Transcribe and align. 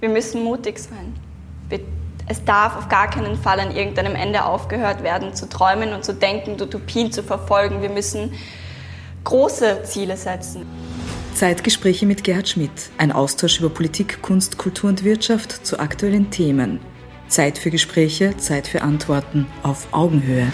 wir 0.00 0.08
müssen 0.08 0.44
mutig 0.44 0.78
sein. 0.78 1.14
Wir, 1.68 1.80
es 2.26 2.44
darf 2.44 2.76
auf 2.76 2.88
gar 2.88 3.10
keinen 3.10 3.36
Fall 3.36 3.58
an 3.60 3.74
irgendeinem 3.74 4.14
Ende 4.14 4.44
aufgehört 4.44 5.02
werden, 5.02 5.34
zu 5.34 5.48
träumen 5.48 5.92
und 5.92 6.04
zu 6.04 6.14
denken, 6.14 6.60
Utopien 6.60 7.10
zu 7.10 7.22
verfolgen. 7.22 7.82
Wir 7.82 7.90
müssen 7.90 8.32
große 9.24 9.82
Ziele 9.84 10.16
setzen. 10.16 10.66
Zeitgespräche 11.34 12.06
mit 12.06 12.24
Gerhard 12.24 12.48
Schmidt. 12.48 12.70
Ein 12.96 13.12
Austausch 13.12 13.60
über 13.60 13.70
Politik, 13.70 14.22
Kunst, 14.22 14.58
Kultur 14.58 14.90
und 14.90 15.04
Wirtschaft 15.04 15.66
zu 15.66 15.78
aktuellen 15.78 16.30
Themen. 16.30 16.80
Zeit 17.28 17.58
für 17.58 17.70
Gespräche, 17.70 18.36
Zeit 18.36 18.66
für 18.66 18.82
Antworten 18.82 19.46
auf 19.62 19.88
Augenhöhe. 19.92 20.50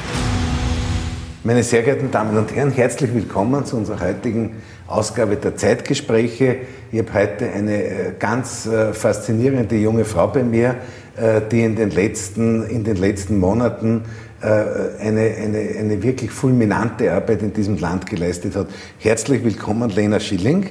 Meine 1.46 1.62
sehr 1.62 1.82
geehrten 1.82 2.11
Damen 2.11 2.36
und 2.38 2.54
Herren, 2.54 2.70
herzlich 2.70 3.12
willkommen 3.14 3.66
zu 3.66 3.76
unserer 3.76 4.00
heutigen 4.00 4.62
Ausgabe 4.86 5.36
der 5.36 5.56
Zeitgespräche. 5.56 6.61
Ich 6.95 7.00
habe 7.00 7.12
heute 7.14 7.50
eine 7.50 7.82
äh, 7.82 8.12
ganz 8.20 8.66
äh, 8.66 8.92
faszinierende 8.92 9.74
junge 9.74 10.04
Frau 10.04 10.29
bei 10.29 10.44
mir, 10.44 10.76
äh, 11.16 11.40
die 11.50 11.64
in 11.64 11.75
den 11.75 11.90
letzten, 11.90 12.64
in 12.66 12.85
den 12.85 12.96
letzten 12.96 13.39
Monaten 13.39 14.02
eine, 14.40 15.35
eine, 15.43 15.58
eine 15.80 16.02
wirklich 16.02 16.30
fulminante 16.30 17.11
Arbeit 17.11 17.40
in 17.40 17.54
diesem 17.54 17.79
Land 17.79 18.04
geleistet 18.04 18.54
hat. 18.54 18.66
Herzlich 18.99 19.43
willkommen, 19.43 19.88
Lena 19.88 20.21
Schilling. 20.21 20.66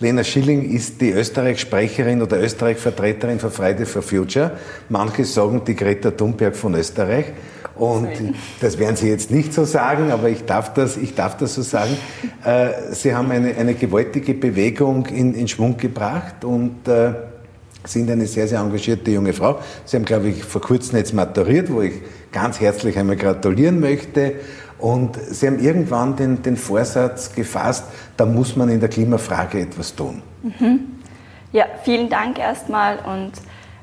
Lena 0.00 0.24
Schilling 0.24 0.70
ist 0.70 1.02
die 1.02 1.10
Österreich-Sprecherin 1.10 2.22
oder 2.22 2.42
Österreich-Vertreterin 2.42 3.38
für 3.38 3.50
Friday 3.50 3.84
for 3.84 4.00
Future. 4.00 4.52
Manche 4.88 5.26
sagen 5.26 5.60
die 5.66 5.76
Greta 5.76 6.10
Thunberg 6.10 6.56
von 6.56 6.74
Österreich. 6.74 7.26
Und 7.78 8.08
das 8.60 8.78
werden 8.78 8.96
Sie 8.96 9.08
jetzt 9.08 9.30
nicht 9.30 9.54
so 9.54 9.64
sagen, 9.64 10.10
aber 10.10 10.28
ich 10.28 10.44
darf 10.44 10.74
das, 10.74 10.96
ich 10.96 11.14
darf 11.14 11.36
das 11.36 11.54
so 11.54 11.62
sagen. 11.62 11.96
Äh, 12.44 12.92
Sie 12.92 13.14
haben 13.14 13.30
eine, 13.30 13.54
eine 13.56 13.74
gewaltige 13.74 14.34
Bewegung 14.34 15.06
in, 15.06 15.34
in 15.34 15.48
Schwung 15.48 15.76
gebracht 15.76 16.44
und 16.44 16.88
äh, 16.88 17.12
sind 17.84 18.10
eine 18.10 18.26
sehr, 18.26 18.48
sehr 18.48 18.60
engagierte 18.60 19.10
junge 19.10 19.32
Frau. 19.32 19.58
Sie 19.84 19.96
haben, 19.96 20.04
glaube 20.04 20.28
ich, 20.28 20.44
vor 20.44 20.60
kurzem 20.60 20.98
jetzt 20.98 21.14
maturiert, 21.14 21.72
wo 21.72 21.80
ich 21.82 21.94
ganz 22.32 22.60
herzlich 22.60 22.98
einmal 22.98 23.16
gratulieren 23.16 23.80
möchte. 23.80 24.34
Und 24.78 25.16
Sie 25.30 25.46
haben 25.46 25.58
irgendwann 25.58 26.16
den, 26.16 26.42
den 26.42 26.56
Vorsatz 26.56 27.34
gefasst, 27.34 27.84
da 28.16 28.24
muss 28.26 28.56
man 28.56 28.68
in 28.68 28.80
der 28.80 28.88
Klimafrage 28.88 29.60
etwas 29.60 29.94
tun. 29.94 30.22
Mhm. 30.42 30.80
Ja, 31.52 31.64
vielen 31.82 32.08
Dank 32.08 32.38
erstmal. 32.38 32.98
Und 32.98 33.32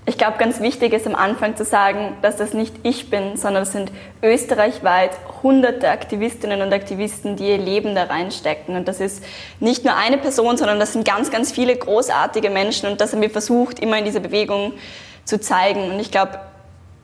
ich 0.07 0.19
glaube, 0.19 0.37
ganz 0.37 0.59
wichtig 0.61 0.93
ist 0.93 1.07
am 1.07 1.15
Anfang 1.15 1.55
zu 1.55 1.65
sagen, 1.65 2.15
dass 2.21 2.35
das 2.35 2.53
nicht 2.53 2.75
ich 2.83 3.09
bin, 3.09 3.37
sondern 3.37 3.63
es 3.63 3.71
sind 3.71 3.91
österreichweit 4.21 5.11
hunderte 5.41 5.89
Aktivistinnen 5.89 6.61
und 6.61 6.71
Aktivisten, 6.73 7.35
die 7.35 7.49
ihr 7.49 7.57
Leben 7.57 7.95
da 7.95 8.03
reinstecken. 8.03 8.75
Und 8.75 8.87
das 8.87 8.99
ist 8.99 9.23
nicht 9.59 9.83
nur 9.83 9.95
eine 9.95 10.19
Person, 10.19 10.57
sondern 10.57 10.79
das 10.79 10.93
sind 10.93 11.07
ganz, 11.07 11.31
ganz 11.31 11.51
viele 11.51 11.75
großartige 11.75 12.51
Menschen. 12.51 12.87
Und 12.87 13.01
das 13.01 13.13
haben 13.13 13.21
wir 13.21 13.31
versucht, 13.31 13.79
immer 13.79 13.97
in 13.97 14.05
dieser 14.05 14.19
Bewegung 14.19 14.73
zu 15.23 15.39
zeigen. 15.39 15.91
Und 15.91 15.99
ich 15.99 16.11
glaube, 16.11 16.39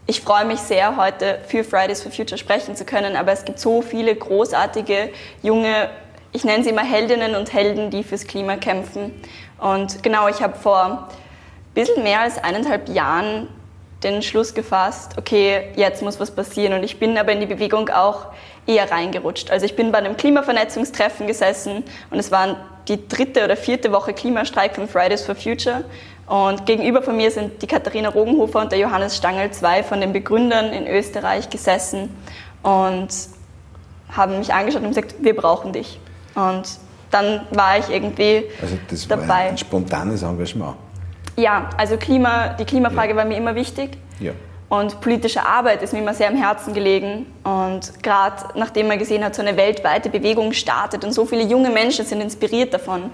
ich 0.05 0.21
freue 0.21 0.45
mich 0.45 0.59
sehr, 0.59 0.95
heute 0.95 1.39
für 1.47 1.63
Fridays 1.63 2.03
for 2.03 2.11
Future 2.11 2.37
sprechen 2.37 2.75
zu 2.75 2.85
können, 2.85 3.15
aber 3.15 3.31
es 3.31 3.45
gibt 3.45 3.59
so 3.59 3.81
viele 3.81 4.13
großartige 4.15 5.09
junge, 5.41 5.89
ich 6.33 6.43
nenne 6.43 6.63
sie 6.63 6.69
immer 6.69 6.83
Heldinnen 6.83 7.35
und 7.35 7.51
Helden, 7.51 7.89
die 7.89 8.03
fürs 8.03 8.27
Klima 8.27 8.57
kämpfen. 8.57 9.11
Und 9.59 10.03
genau, 10.03 10.27
ich 10.27 10.41
habe 10.41 10.55
vor 10.55 11.09
bisschen 11.73 12.03
mehr 12.03 12.21
als 12.21 12.43
eineinhalb 12.43 12.89
Jahren 12.89 13.47
den 14.03 14.21
Schluss 14.21 14.53
gefasst, 14.53 15.13
okay, 15.17 15.69
jetzt 15.75 16.01
muss 16.01 16.19
was 16.19 16.31
passieren. 16.31 16.73
Und 16.73 16.83
ich 16.83 16.99
bin 16.99 17.17
aber 17.17 17.31
in 17.31 17.39
die 17.39 17.45
Bewegung 17.45 17.89
auch 17.89 18.27
eher 18.65 18.89
reingerutscht. 18.89 19.51
Also 19.51 19.65
ich 19.65 19.75
bin 19.75 19.91
bei 19.91 19.99
einem 19.99 20.17
Klimavernetzungstreffen 20.17 21.27
gesessen 21.27 21.83
und 22.09 22.19
es 22.19 22.31
war 22.31 22.57
die 22.87 23.07
dritte 23.07 23.43
oder 23.43 23.55
vierte 23.55 23.91
Woche 23.91 24.13
Klimastreik 24.13 24.75
von 24.75 24.87
Fridays 24.87 25.23
for 25.23 25.35
Future. 25.35 25.83
Und 26.25 26.65
gegenüber 26.65 27.01
von 27.01 27.17
mir 27.17 27.29
sind 27.29 27.61
die 27.61 27.67
Katharina 27.67 28.09
Rogenhofer 28.09 28.61
und 28.61 28.71
der 28.71 28.79
Johannes 28.79 29.17
Stangl, 29.17 29.51
zwei 29.51 29.83
von 29.83 29.99
den 29.99 30.13
Begründern 30.13 30.71
in 30.71 30.87
Österreich, 30.87 31.49
gesessen 31.49 32.09
und 32.63 33.09
haben 34.11 34.39
mich 34.39 34.53
angeschaut 34.53 34.81
und 34.81 34.89
gesagt, 34.89 35.15
wir 35.19 35.35
brauchen 35.35 35.73
dich. 35.73 35.99
Und 36.35 36.63
dann 37.11 37.45
war 37.51 37.77
ich 37.77 37.89
irgendwie 37.89 38.45
also 38.61 38.77
das 38.89 39.07
dabei. 39.07 39.27
War 39.27 39.35
ein 39.35 39.57
spontanes 39.57 40.23
Engagement. 40.23 40.75
Ja, 41.35 41.69
also 41.77 41.97
Klima, 41.97 42.49
die 42.49 42.65
Klimafrage 42.65 43.11
ja. 43.11 43.15
war 43.15 43.25
mir 43.25 43.37
immer 43.37 43.55
wichtig. 43.55 43.97
Ja. 44.19 44.31
Und 44.69 45.01
politische 45.01 45.45
Arbeit 45.45 45.81
ist 45.81 45.91
mir 45.91 45.99
immer 45.99 46.13
sehr 46.13 46.29
am 46.29 46.35
Herzen 46.37 46.73
gelegen. 46.73 47.25
Und 47.43 48.01
gerade 48.01 48.43
nachdem 48.55 48.87
man 48.87 48.99
gesehen 48.99 49.23
hat, 49.23 49.35
so 49.35 49.41
eine 49.41 49.57
weltweite 49.57 50.09
Bewegung 50.09 50.53
startet 50.53 51.03
und 51.03 51.11
so 51.11 51.25
viele 51.25 51.43
junge 51.43 51.69
Menschen 51.69 52.05
sind 52.05 52.21
inspiriert 52.21 52.73
davon, 52.73 53.11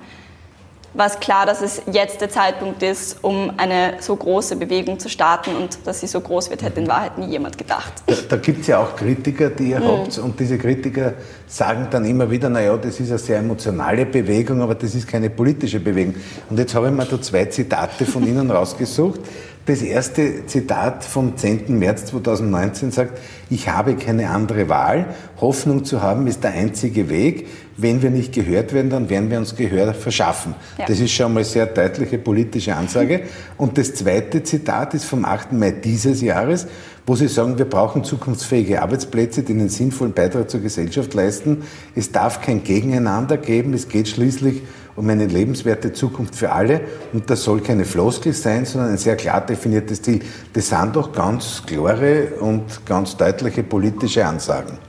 war 0.97 1.06
es 1.06 1.19
klar, 1.19 1.46
dass 1.46 1.62
es 1.62 1.81
jetzt 1.91 2.22
der 2.22 2.30
Zeitpunkt 2.30 2.81
ist, 2.81 3.18
um 3.22 3.53
eine 3.58 3.94
so 4.00 4.16
große 4.16 4.56
Bewegung 4.56 4.97
zu 5.00 5.09
starten 5.09 5.56
und 5.56 5.78
dass 5.85 6.00
sie 6.02 6.08
so 6.08 6.19
groß 6.19 6.50
wird, 6.50 6.63
hätte 6.63 6.81
in 6.81 6.88
Wahrheit 6.88 7.19
nie 7.19 7.28
jemand 7.28 7.58
gedacht. 7.58 7.94
Da, 8.08 8.16
da 8.28 8.38
gibt 8.38 8.62
es 8.62 8.68
ja 8.68 8.80
auch 8.80 8.96
Kritiker, 8.96 9.52
die 9.52 9.69
ihr 9.69 9.80
mhm. 9.80 9.88
habt 9.88 10.18
und 10.18 10.40
diese 10.40 10.57
Kritiker 10.57 11.13
sagen 11.46 11.88
dann 11.91 12.03
immer 12.06 12.30
wieder, 12.30 12.50
naja, 12.50 12.75
das 12.78 13.00
ist 13.00 13.09
eine 13.09 13.19
sehr 13.19 13.38
emotionale 13.38 14.07
Bewegung, 14.07 14.62
aber 14.62 14.74
das 14.74 14.96
ist 14.96 15.07
keine 15.07 15.30
politische 15.30 15.80
Bewegung. 15.80 16.16
Und 16.50 16.57
jetzt 16.57 16.74
habe 16.74 16.88
ich 16.88 16.94
mir 16.94 17.06
da 17.06 17.22
zwei 17.22 17.46
Zitate 17.46 18.06
von 18.06 18.25
Ihnen 18.25 18.50
rausgesucht. 18.57 19.22
Das 19.68 19.81
erste 19.81 20.46
Zitat 20.46 21.03
vom 21.03 21.36
10. 21.36 21.78
März 21.78 22.06
2019 22.06 22.91
sagt, 22.91 23.19
ich 23.50 23.68
habe 23.68 23.97
keine 23.97 24.30
andere 24.30 24.69
Wahl. 24.69 25.07
Hoffnung 25.41 25.84
zu 25.84 26.02
haben 26.02 26.25
ist 26.28 26.44
der 26.44 26.52
einzige 26.52 27.09
Weg. 27.09 27.47
Wenn 27.80 28.02
wir 28.02 28.10
nicht 28.10 28.34
gehört 28.34 28.74
werden, 28.74 28.90
dann 28.90 29.10
werden 29.10 29.30
wir 29.30 29.38
uns 29.38 29.56
Gehör 29.56 29.94
verschaffen. 29.94 30.56
Ja. 30.80 30.86
Das 30.88 31.00
ist 31.00 31.12
schon 31.12 31.34
mal 31.34 31.44
sehr 31.44 31.68
deutliche 31.68 32.18
politische 32.18 32.76
Ansage. 32.76 33.22
Und 33.56 33.78
das 33.78 33.94
zweite 33.94 34.42
Zitat 34.42 34.96
ist 34.96 35.06
vom 35.06 35.26
8. 35.26 35.54
Mai 35.54 35.72
dieses 35.72 36.22
Jahres, 36.22 36.66
wo 37.06 37.16
Sie 37.16 37.28
sagen, 37.28 37.58
wir 37.58 37.66
brauchen 37.66 38.04
zukunftsfähige 38.04 38.82
Arbeitsplätze, 38.82 39.44
die 39.44 39.54
einen 39.54 39.70
sinnvollen 39.70 40.14
Beitrag 40.14 40.50
zur 40.50 40.60
Gesellschaft 40.60 41.14
leisten. 41.14 41.64
Es 41.96 42.12
darf 42.12 42.42
kein 42.42 42.64
Gegeneinander 42.64 43.38
geben. 43.38 43.74
Es 43.74 43.88
geht 43.88 44.10
schließlich 44.10 44.64
um 44.96 45.08
eine 45.10 45.28
lebenswerte 45.28 45.94
Zukunft 45.94 46.36
für 46.36 46.52
alle. 46.52 46.82
Und 47.14 47.30
das 47.30 47.44
soll 47.44 47.62
keine 47.62 47.86
Floskel 47.86 48.34
sein, 48.34 48.66
sondern 48.66 48.92
ein 48.92 48.98
sehr 48.98 49.16
klar 49.16 49.40
definiertes 49.40 50.02
Ziel. 50.02 50.22
Das 50.52 50.70
sind 50.70 50.96
doch 50.96 51.14
ganz 51.14 51.62
klare 51.66 52.34
und 52.40 52.86
ganz 52.86 53.16
deutliche 53.16 53.62
politische 53.62 54.26
Ansagen. 54.26 54.80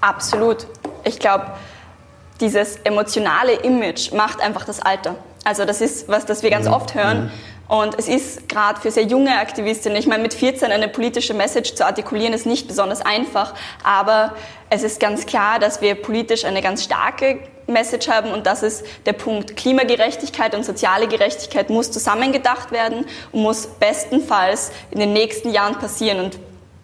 Absolut. 0.00 0.66
Ich 1.04 1.18
glaube, 1.18 1.44
dieses 2.40 2.76
emotionale 2.84 3.52
Image 3.52 4.12
macht 4.12 4.40
einfach 4.40 4.64
das 4.64 4.80
Alter. 4.80 5.16
Also 5.44 5.64
das 5.64 5.80
ist 5.80 6.08
was, 6.08 6.26
das 6.26 6.42
wir 6.42 6.50
ganz 6.50 6.66
mhm. 6.66 6.72
oft 6.72 6.94
hören. 6.94 7.24
Mhm. 7.24 7.30
Und 7.68 7.98
es 7.98 8.08
ist 8.08 8.48
gerade 8.48 8.80
für 8.80 8.90
sehr 8.90 9.04
junge 9.04 9.38
Aktivistinnen, 9.38 9.98
ich 9.98 10.06
meine, 10.06 10.22
mit 10.22 10.32
14 10.32 10.72
eine 10.72 10.88
politische 10.88 11.34
Message 11.34 11.74
zu 11.74 11.84
artikulieren, 11.84 12.32
ist 12.32 12.46
nicht 12.46 12.66
besonders 12.66 13.02
einfach, 13.02 13.54
aber 13.84 14.34
es 14.70 14.82
ist 14.82 15.00
ganz 15.00 15.26
klar, 15.26 15.58
dass 15.58 15.82
wir 15.82 15.94
politisch 15.94 16.46
eine 16.46 16.62
ganz 16.62 16.84
starke 16.84 17.40
Message 17.66 18.08
haben 18.08 18.30
und 18.30 18.46
das 18.46 18.62
ist 18.62 18.86
der 19.04 19.12
Punkt. 19.12 19.54
Klimagerechtigkeit 19.54 20.54
und 20.54 20.64
soziale 20.64 21.08
Gerechtigkeit 21.08 21.68
muss 21.68 21.90
zusammengedacht 21.90 22.72
werden 22.72 23.04
und 23.32 23.42
muss 23.42 23.66
bestenfalls 23.66 24.72
in 24.90 25.00
den 25.00 25.12
nächsten 25.12 25.52
Jahren 25.52 25.78
passieren. 25.78 26.20
Und 26.20 26.38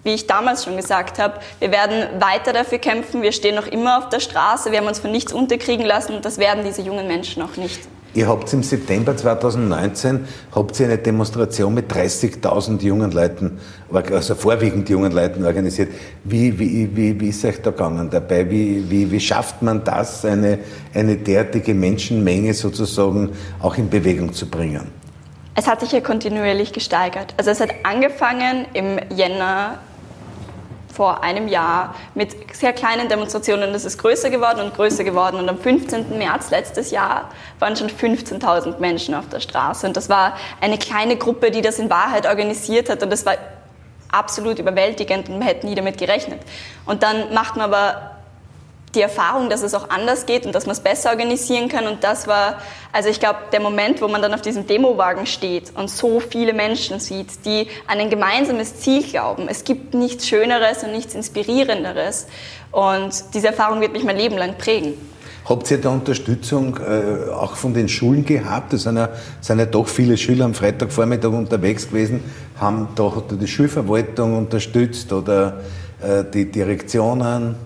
wie 0.05 0.11
ich 0.11 0.27
damals 0.27 0.65
schon 0.65 0.77
gesagt 0.77 1.19
habe, 1.19 1.41
wir 1.59 1.73
werden 1.73 2.21
weiter 2.21 2.53
dafür 2.53 2.79
kämpfen. 2.79 3.23
Wir 3.23 3.33
stehen 3.33 3.55
noch 3.55 3.67
immer 3.67 3.99
auf 3.99 4.11
der 4.11 4.21
Straße. 4.21 4.71
Wir 4.71 4.79
haben 4.79 4.87
uns 4.87 5.01
von 5.01 5.11
nichts 5.11 5.33
unterkriegen 5.33 5.85
lassen 5.85 6.15
und 6.15 6.25
das 6.25 6.39
werden 6.39 6.65
diese 6.65 6.83
jungen 6.83 7.09
Menschen 7.09 7.43
auch 7.43 7.57
nicht. 7.57 7.81
Ihr 8.17 8.29
habt 8.29 8.53
im 8.53 8.63
September 8.63 9.17
2019 9.17 10.29
habt 10.55 10.79
ihr 10.79 10.87
eine 10.87 10.99
Demonstration 10.99 11.75
mit 11.75 11.93
30.000 11.93 12.81
jungen 12.83 13.11
Leuten, 13.11 13.59
also 13.93 14.37
vorwiegend 14.37 14.89
jungen 14.89 15.11
Leuten 15.11 15.45
organisiert. 15.45 15.89
Wie, 16.23 16.57
wie, 16.57 16.97
wie, 16.97 17.21
wie 17.21 17.29
ist 17.31 17.45
euch 17.45 17.61
da 17.61 17.73
gegangen 17.73 18.09
dabei? 18.11 18.49
Wie, 18.49 18.89
wie, 18.89 19.11
wie 19.11 19.19
schafft 19.19 19.63
man 19.63 19.83
das, 19.83 20.25
eine, 20.25 20.61
eine 20.95 21.17
derartige 21.17 21.75
Menschenmenge 21.75 22.55
sozusagen 22.55 23.31
auch 23.61 23.77
in 23.79 23.91
Bewegung 23.91 24.33
zu 24.33 24.49
bringen? 24.49 24.93
Es 25.57 25.67
hat 25.67 25.81
sich 25.81 25.91
ja 25.91 26.01
kontinuierlich 26.01 26.73
gesteigert. 26.73 27.35
Also 27.37 27.51
es 27.51 27.61
hat 27.61 27.71
angefangen 27.83 28.67
im 28.75 29.01
Jänner 29.11 29.81
vor 30.95 31.25
einem 31.25 31.49
Jahr 31.49 31.95
mit 32.15 32.55
sehr 32.55 32.73
kleinen 32.73 33.09
Demonstrationen. 33.09 33.73
Das 33.73 33.85
ist 33.85 33.99
größer 33.99 34.31
geworden 34.31 34.61
und 34.61 34.75
größer 34.75 35.05
geworden. 35.05 35.37
Und 35.37 35.49
am 35.49 35.59
15. 35.59 36.17
März 36.17 36.51
letztes 36.51 36.91
Jahr 36.91 37.31
waren 37.59 37.77
schon 37.77 37.89
15.000 37.89 38.79
Menschen 38.79 39.15
auf 39.15 39.29
der 39.29 39.41
Straße. 39.41 39.87
Und 39.87 39.97
das 39.97 40.09
war 40.09 40.37
eine 40.61 40.79
kleine 40.79 41.17
Gruppe, 41.17 41.51
die 41.51 41.63
das 41.63 41.79
in 41.79 41.91
Wahrheit 41.91 42.27
organisiert 42.27 42.89
hat. 42.89 43.03
Und 43.03 43.11
das 43.11 43.27
war 43.27 43.35
absolut 44.11 44.59
überwältigend 44.59 45.29
und 45.29 45.39
man 45.39 45.49
hätte 45.49 45.67
nie 45.67 45.75
damit 45.75 45.99
gerechnet. 45.99 46.41
Und 46.87 47.03
dann 47.03 47.35
macht 47.35 47.57
man 47.57 47.73
aber 47.73 48.14
die 48.95 49.01
Erfahrung, 49.01 49.51
dass 49.51 49.63
es 49.63 49.75
auch 49.75 49.91
anders 49.91 50.27
geht 50.27 50.47
und 50.47 50.55
dass 50.55 50.67
man 50.67 50.73
es 50.73 50.81
besser 50.81 51.11
organisieren 51.11 51.69
kann. 51.69 51.87
Und 51.87 52.05
das 52.05 52.27
war, 52.27 52.59
also 52.93 53.09
ich 53.09 53.21
glaube, 53.21 53.39
der 53.53 53.61
Moment, 53.61 54.01
wo 54.01 54.09
man 54.09 54.23
dann 54.23 54.35
auf 54.35 54.43
diesem 54.43 54.67
Demowagen 54.67 55.27
steht 55.27 55.73
und 55.75 55.91
so 55.91 56.21
viele 56.21 56.53
Menschen 56.53 57.01
sieht, 57.01 57.45
die 57.45 57.69
an 57.87 57.99
ein 57.99 58.11
gemeinsames 58.11 58.81
Ziel 58.81 59.03
glauben. 59.03 59.49
Es 59.49 59.65
gibt 59.65 59.95
nichts 59.95 60.27
Schöneres 60.27 60.83
und 60.85 60.93
nichts 60.93 61.15
Inspirierenderes. 61.15 62.27
Und 62.71 63.35
diese 63.35 63.49
Erfahrung 63.49 63.81
wird 63.81 63.93
mich 63.93 64.05
mein 64.05 64.17
Leben 64.17 64.37
lang 64.37 64.57
prägen. 64.59 64.95
Habt 65.47 65.71
ihr 65.71 65.79
da 65.79 65.91
Unterstützung 65.91 66.79
äh, 66.79 67.31
auch 67.31 67.55
von 67.55 67.75
den 67.75 67.87
Schulen 67.89 68.25
gehabt? 68.25 68.73
Es 68.73 68.85
sind 68.85 68.97
ja, 68.97 69.11
sind 69.43 69.59
ja 69.59 69.67
doch 69.67 69.89
viele 69.89 70.17
Schüler 70.17 70.47
am 70.47 70.55
Freitagvormittag 70.55 71.33
unterwegs 71.33 71.89
gewesen. 71.89 72.21
Haben 72.59 72.89
hat 72.97 73.25
die 73.31 73.47
Schulverwaltung 73.47 74.39
unterstützt 74.39 75.13
oder 75.13 75.61
äh, 76.01 76.25
die 76.33 76.51
Direktionen? 76.51 77.57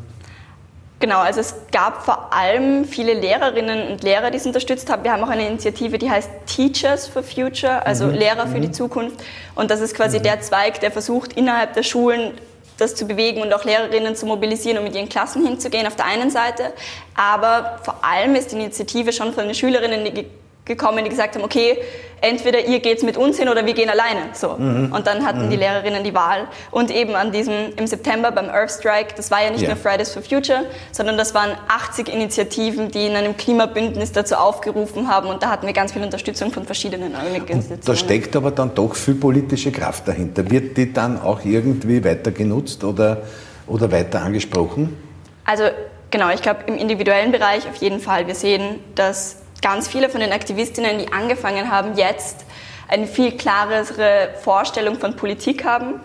Genau, 1.00 1.20
also 1.20 1.40
es 1.40 1.54
gab 1.70 2.04
vor 2.04 2.32
allem 2.32 2.84
viele 2.84 3.14
Lehrerinnen 3.14 3.88
und 3.88 4.02
Lehrer, 4.02 4.32
die 4.32 4.38
es 4.38 4.46
unterstützt 4.46 4.90
haben. 4.90 5.04
Wir 5.04 5.12
haben 5.12 5.22
auch 5.22 5.28
eine 5.28 5.46
Initiative, 5.46 5.96
die 5.96 6.10
heißt 6.10 6.28
Teachers 6.46 7.06
for 7.06 7.22
Future, 7.22 7.86
also 7.86 8.06
mhm. 8.06 8.14
Lehrer 8.14 8.46
für 8.48 8.58
mhm. 8.58 8.62
die 8.62 8.72
Zukunft. 8.72 9.22
Und 9.54 9.70
das 9.70 9.80
ist 9.80 9.94
quasi 9.94 10.18
mhm. 10.18 10.24
der 10.24 10.40
Zweig, 10.40 10.80
der 10.80 10.90
versucht, 10.90 11.34
innerhalb 11.34 11.74
der 11.74 11.84
Schulen 11.84 12.32
das 12.78 12.94
zu 12.94 13.06
bewegen 13.06 13.42
und 13.42 13.52
auch 13.52 13.64
Lehrerinnen 13.64 14.16
zu 14.16 14.26
mobilisieren, 14.26 14.78
um 14.78 14.84
mit 14.84 14.94
ihren 14.94 15.08
Klassen 15.08 15.44
hinzugehen 15.46 15.86
auf 15.86 15.96
der 15.96 16.06
einen 16.06 16.30
Seite. 16.30 16.72
Aber 17.14 17.78
vor 17.82 18.04
allem 18.04 18.34
ist 18.34 18.50
die 18.50 18.56
Initiative 18.56 19.12
schon 19.12 19.32
von 19.32 19.44
den 19.44 19.54
Schülerinnen, 19.54 20.04
die 20.04 20.26
gekommen, 20.68 21.02
die 21.02 21.10
gesagt 21.10 21.34
haben, 21.34 21.44
okay, 21.44 21.78
entweder 22.20 22.66
ihr 22.66 22.80
geht's 22.80 23.02
mit 23.02 23.16
uns 23.16 23.38
hin 23.38 23.48
oder 23.48 23.64
wir 23.66 23.74
gehen 23.74 23.90
alleine. 23.90 24.30
So. 24.32 24.54
Mhm. 24.58 24.92
Und 24.92 25.06
dann 25.06 25.24
hatten 25.24 25.46
mhm. 25.46 25.50
die 25.50 25.56
Lehrerinnen 25.56 26.04
die 26.04 26.14
Wahl. 26.14 26.48
Und 26.70 26.90
eben 26.90 27.14
an 27.14 27.32
diesem, 27.32 27.72
im 27.76 27.86
September 27.86 28.30
beim 28.30 28.48
Earth 28.48 28.70
Strike, 28.72 29.14
das 29.16 29.30
war 29.30 29.42
ja 29.42 29.50
nicht 29.50 29.62
yeah. 29.62 29.74
nur 29.74 29.78
Fridays 29.78 30.12
for 30.12 30.22
Future, 30.22 30.64
sondern 30.92 31.16
das 31.16 31.34
waren 31.34 31.52
80 31.68 32.08
Initiativen, 32.08 32.90
die 32.90 33.06
in 33.06 33.16
einem 33.16 33.36
Klimabündnis 33.36 34.12
dazu 34.12 34.36
aufgerufen 34.36 35.08
haben. 35.08 35.28
Und 35.28 35.42
da 35.42 35.50
hatten 35.50 35.66
wir 35.66 35.74
ganz 35.74 35.92
viel 35.92 36.02
Unterstützung 36.02 36.52
von 36.52 36.64
verschiedenen 36.64 37.14
Organisationen. 37.14 37.80
Da 37.84 37.96
steckt 37.96 38.36
aber 38.36 38.50
dann 38.50 38.74
doch 38.74 38.94
viel 38.94 39.14
politische 39.14 39.72
Kraft 39.72 40.08
dahinter. 40.08 40.50
Wird 40.50 40.76
die 40.76 40.92
dann 40.92 41.20
auch 41.20 41.44
irgendwie 41.44 42.04
weiter 42.04 42.30
genutzt 42.30 42.84
oder, 42.84 43.22
oder 43.66 43.90
weiter 43.90 44.22
angesprochen? 44.22 44.96
Also 45.44 45.64
genau, 46.10 46.30
ich 46.30 46.42
glaube 46.42 46.60
im 46.66 46.76
individuellen 46.76 47.32
Bereich 47.32 47.66
auf 47.68 47.76
jeden 47.76 48.00
Fall. 48.00 48.26
Wir 48.26 48.34
sehen, 48.34 48.80
dass 48.94 49.36
ganz 49.62 49.88
viele 49.88 50.08
von 50.08 50.20
den 50.20 50.32
Aktivistinnen, 50.32 50.98
die 50.98 51.12
angefangen 51.12 51.70
haben, 51.70 51.96
jetzt 51.96 52.44
eine 52.88 53.06
viel 53.06 53.36
klarere 53.36 54.30
Vorstellung 54.42 54.98
von 54.98 55.16
Politik 55.16 55.64
haben, 55.64 56.00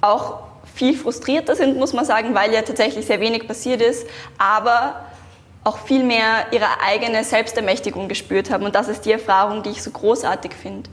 auch 0.00 0.38
viel 0.74 0.96
frustrierter 0.96 1.54
sind, 1.54 1.76
muss 1.76 1.92
man 1.92 2.04
sagen, 2.04 2.34
weil 2.34 2.52
ja 2.52 2.62
tatsächlich 2.62 3.06
sehr 3.06 3.20
wenig 3.20 3.46
passiert 3.46 3.80
ist, 3.80 4.06
aber 4.38 5.04
auch 5.62 5.78
viel 5.78 6.02
mehr 6.04 6.46
ihre 6.50 6.66
eigene 6.84 7.24
Selbstermächtigung 7.24 8.08
gespürt 8.08 8.50
haben. 8.50 8.64
Und 8.64 8.74
das 8.74 8.88
ist 8.88 9.02
die 9.06 9.12
Erfahrung, 9.12 9.62
die 9.62 9.70
ich 9.70 9.82
so 9.82 9.90
großartig 9.90 10.52
finde. 10.52 10.90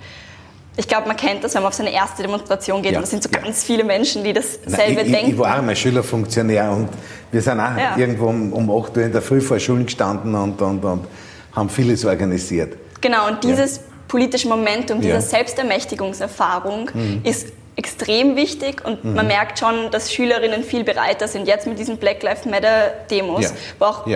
Ich 0.77 0.88
glaube, 0.88 1.07
man 1.07 1.18
kennt 1.18 1.44
das, 1.44 1.53
wenn 1.53 1.63
man 1.63 1.69
auf 1.69 1.74
seine 1.74 1.92
erste 1.92 2.21
Demonstration 2.21 2.81
geht. 2.81 2.94
Ja, 2.94 3.00
und 3.00 3.03
es 3.03 3.09
sind 3.09 3.24
so 3.24 3.30
ja. 3.30 3.39
ganz 3.39 3.63
viele 3.63 3.83
Menschen, 3.83 4.24
die 4.24 4.31
dasselbe 4.31 4.69
Nein, 4.69 4.95
denken. 4.95 5.15
Ich, 5.15 5.33
ich 5.33 5.38
war 5.38 5.56
einmal 5.56 5.75
Schülerfunktionär 5.75 6.71
und 6.71 6.89
wir 7.30 7.42
sind 7.42 7.59
auch 7.59 7.77
ja. 7.77 7.98
irgendwo 7.98 8.27
um, 8.27 8.53
um 8.53 8.83
8 8.83 8.95
Uhr 8.95 9.03
in 9.03 9.12
der 9.12 9.21
Früh 9.21 9.42
vor 9.42 9.59
Schulen 9.59 9.86
gestanden 9.86 10.33
und, 10.33 10.62
und, 10.62 10.86
und 10.86 11.07
haben 11.53 11.69
vieles 11.69 12.06
organisiert. 12.06 12.77
Genau, 13.01 13.27
und 13.27 13.44
dieses 13.44 13.77
ja. 13.77 13.83
politische 14.07 14.48
Momentum, 14.48 15.01
diese 15.01 15.13
ja. 15.13 15.21
Selbstermächtigungserfahrung 15.21 16.92
mhm. 16.94 17.21
ist 17.24 17.53
extrem 17.75 18.36
wichtig 18.36 18.86
und 18.86 19.03
mhm. 19.03 19.15
man 19.15 19.27
merkt 19.27 19.59
schon, 19.59 19.89
dass 19.92 20.13
Schülerinnen 20.13 20.63
viel 20.63 20.83
bereiter 20.83 21.27
sind, 21.27 21.48
jetzt 21.48 21.68
mit 21.68 21.80
diesen 21.80 21.98
Black 21.98 22.21
Lives 22.21 22.45
Matter 22.45 22.92
Demos, 23.09 23.44
ja. 23.44 23.50
wo 23.80 23.86
auch 23.86 24.07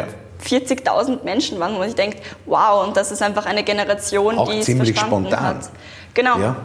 40.000 0.43 1.23
Menschen 1.23 1.59
waren, 1.59 1.73
wo 1.73 1.79
man 1.79 1.87
sich 1.87 1.95
denkt, 1.95 2.19
wow, 2.45 2.85
und 2.85 2.95
das 2.97 3.11
ist 3.11 3.21
einfach 3.21 3.45
eine 3.45 3.63
Generation, 3.63 4.37
auch 4.37 4.51
die 4.51 4.59
es 4.59 4.65
ziemlich 4.65 4.91
verstanden 4.91 5.27
spontan. 5.27 5.57
hat. 5.57 5.69
Genau. 6.13 6.39
Ja. 6.39 6.55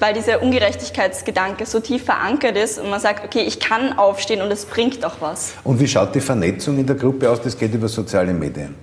Weil 0.00 0.14
dieser 0.14 0.40
Ungerechtigkeitsgedanke 0.40 1.66
so 1.66 1.80
tief 1.80 2.04
verankert 2.04 2.56
ist 2.56 2.78
und 2.78 2.88
man 2.88 3.00
sagt, 3.00 3.24
okay, 3.24 3.40
ich 3.40 3.58
kann 3.58 3.98
aufstehen 3.98 4.40
und 4.40 4.50
es 4.52 4.64
bringt 4.64 5.04
auch 5.04 5.16
was. 5.18 5.54
Und 5.64 5.80
wie 5.80 5.88
schaut 5.88 6.14
die 6.14 6.20
Vernetzung 6.20 6.78
in 6.78 6.86
der 6.86 6.94
Gruppe 6.94 7.28
aus? 7.28 7.40
Das 7.42 7.58
geht 7.58 7.74
über 7.74 7.88
soziale 7.88 8.32
Medien. 8.32 8.76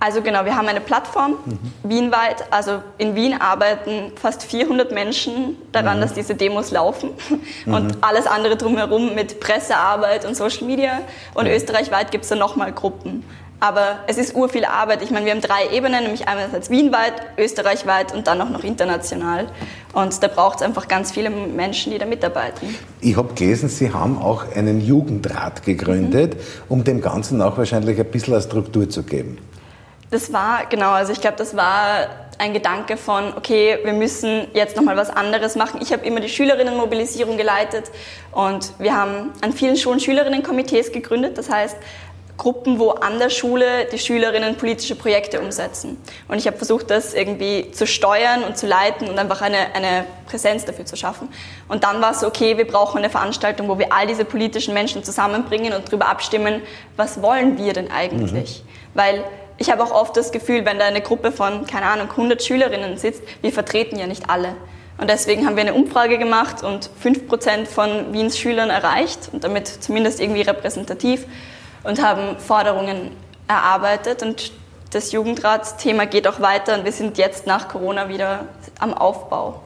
Also 0.00 0.22
genau, 0.22 0.44
wir 0.44 0.56
haben 0.56 0.68
eine 0.68 0.80
Plattform 0.80 1.36
mhm. 1.44 1.58
wienweit. 1.82 2.44
Also 2.50 2.82
in 2.98 3.14
Wien 3.14 3.34
arbeiten 3.40 4.12
fast 4.20 4.44
400 4.44 4.92
Menschen 4.92 5.56
daran, 5.72 5.96
mhm. 5.96 6.02
dass 6.02 6.14
diese 6.14 6.34
Demos 6.34 6.70
laufen 6.70 7.10
mhm. 7.66 7.74
und 7.74 7.98
alles 8.00 8.26
andere 8.26 8.56
drumherum 8.56 9.14
mit 9.14 9.40
Pressearbeit 9.40 10.24
und 10.24 10.36
Social 10.36 10.66
Media. 10.66 11.00
Und 11.34 11.46
österreichweit 11.46 12.10
gibt 12.10 12.24
es 12.24 12.30
dann 12.30 12.38
nochmal 12.38 12.72
Gruppen. 12.72 13.24
Aber 13.60 13.98
es 14.06 14.18
ist 14.18 14.36
urviel 14.36 14.64
Arbeit. 14.64 15.02
Ich 15.02 15.10
meine, 15.10 15.26
wir 15.26 15.32
haben 15.32 15.40
drei 15.40 15.68
Ebenen, 15.72 16.04
nämlich 16.04 16.28
einerseits 16.28 16.70
wienweit, 16.70 17.14
österreichweit 17.36 18.14
und 18.14 18.28
dann 18.28 18.40
auch 18.40 18.50
noch 18.50 18.62
international. 18.62 19.48
Und 19.92 20.22
da 20.22 20.28
braucht 20.28 20.58
es 20.58 20.62
einfach 20.62 20.86
ganz 20.86 21.10
viele 21.10 21.28
Menschen, 21.28 21.90
die 21.90 21.98
da 21.98 22.06
mitarbeiten. 22.06 22.72
Ich 23.00 23.16
habe 23.16 23.34
gelesen, 23.34 23.68
Sie 23.68 23.92
haben 23.92 24.16
auch 24.16 24.44
einen 24.54 24.80
Jugendrat 24.80 25.64
gegründet, 25.64 26.34
mhm. 26.34 26.40
um 26.68 26.84
dem 26.84 27.00
Ganzen 27.00 27.42
auch 27.42 27.58
wahrscheinlich 27.58 27.98
ein 27.98 28.06
bisschen 28.06 28.34
eine 28.34 28.42
Struktur 28.44 28.88
zu 28.88 29.02
geben. 29.02 29.38
Das 30.10 30.32
war, 30.32 30.66
genau, 30.66 30.90
also 30.90 31.12
ich 31.12 31.20
glaube, 31.20 31.36
das 31.36 31.56
war 31.56 32.08
ein 32.38 32.54
Gedanke 32.54 32.96
von, 32.96 33.34
okay, 33.36 33.78
wir 33.82 33.92
müssen 33.92 34.46
jetzt 34.54 34.76
nochmal 34.76 34.96
was 34.96 35.10
anderes 35.10 35.56
machen. 35.56 35.80
Ich 35.82 35.92
habe 35.92 36.06
immer 36.06 36.20
die 36.20 36.28
Schülerinnenmobilisierung 36.28 37.36
geleitet 37.36 37.90
und 38.32 38.72
wir 38.78 38.96
haben 38.96 39.32
an 39.40 39.52
vielen 39.52 39.76
Schulen 39.76 40.00
Schülerinnenkomitees 40.00 40.92
gegründet. 40.92 41.36
Das 41.36 41.50
heißt, 41.50 41.76
Gruppen, 42.38 42.78
wo 42.78 42.90
an 42.90 43.18
der 43.18 43.30
Schule 43.30 43.86
die 43.92 43.98
Schülerinnen 43.98 44.54
politische 44.54 44.94
Projekte 44.94 45.40
umsetzen. 45.40 46.00
Und 46.28 46.38
ich 46.38 46.46
habe 46.46 46.56
versucht, 46.56 46.88
das 46.88 47.12
irgendwie 47.12 47.72
zu 47.72 47.84
steuern 47.84 48.44
und 48.44 48.56
zu 48.56 48.68
leiten 48.68 49.10
und 49.10 49.18
einfach 49.18 49.42
eine, 49.42 49.74
eine 49.74 50.04
Präsenz 50.26 50.64
dafür 50.64 50.86
zu 50.86 50.96
schaffen. 50.96 51.28
Und 51.66 51.82
dann 51.82 52.00
war 52.00 52.12
es 52.12 52.20
so, 52.20 52.28
okay, 52.28 52.56
wir 52.56 52.66
brauchen 52.66 52.98
eine 52.98 53.10
Veranstaltung, 53.10 53.68
wo 53.68 53.78
wir 53.80 53.92
all 53.92 54.06
diese 54.06 54.24
politischen 54.24 54.72
Menschen 54.72 55.02
zusammenbringen 55.02 55.72
und 55.72 55.88
darüber 55.88 56.08
abstimmen, 56.08 56.62
was 56.96 57.20
wollen 57.20 57.58
wir 57.58 57.72
denn 57.72 57.90
eigentlich? 57.90 58.62
Mhm. 58.62 58.68
Weil 58.94 59.24
ich 59.58 59.70
habe 59.70 59.82
auch 59.82 59.90
oft 59.90 60.16
das 60.16 60.32
Gefühl, 60.32 60.64
wenn 60.64 60.78
da 60.78 60.86
eine 60.86 61.00
Gruppe 61.00 61.32
von, 61.32 61.66
keine 61.66 61.86
Ahnung, 61.86 62.10
100 62.10 62.42
Schülerinnen 62.42 62.96
sitzt, 62.96 63.22
wir 63.42 63.52
vertreten 63.52 63.98
ja 63.98 64.06
nicht 64.06 64.30
alle. 64.30 64.54
Und 64.98 65.10
deswegen 65.10 65.46
haben 65.46 65.56
wir 65.56 65.62
eine 65.62 65.74
Umfrage 65.74 66.18
gemacht 66.18 66.62
und 66.62 66.90
5% 67.04 67.66
von 67.66 68.12
Wiens 68.12 68.38
Schülern 68.38 68.70
erreicht 68.70 69.30
und 69.32 69.44
damit 69.44 69.68
zumindest 69.68 70.20
irgendwie 70.20 70.42
repräsentativ 70.42 71.26
und 71.84 72.02
haben 72.02 72.38
Forderungen 72.38 73.12
erarbeitet. 73.46 74.22
Und 74.22 74.52
das 74.90 75.12
Jugendratsthema 75.12 76.04
geht 76.04 76.26
auch 76.26 76.40
weiter 76.40 76.74
und 76.74 76.84
wir 76.84 76.92
sind 76.92 77.18
jetzt 77.18 77.46
nach 77.46 77.68
Corona 77.68 78.08
wieder 78.08 78.46
am 78.80 78.94
Aufbau. 78.94 79.60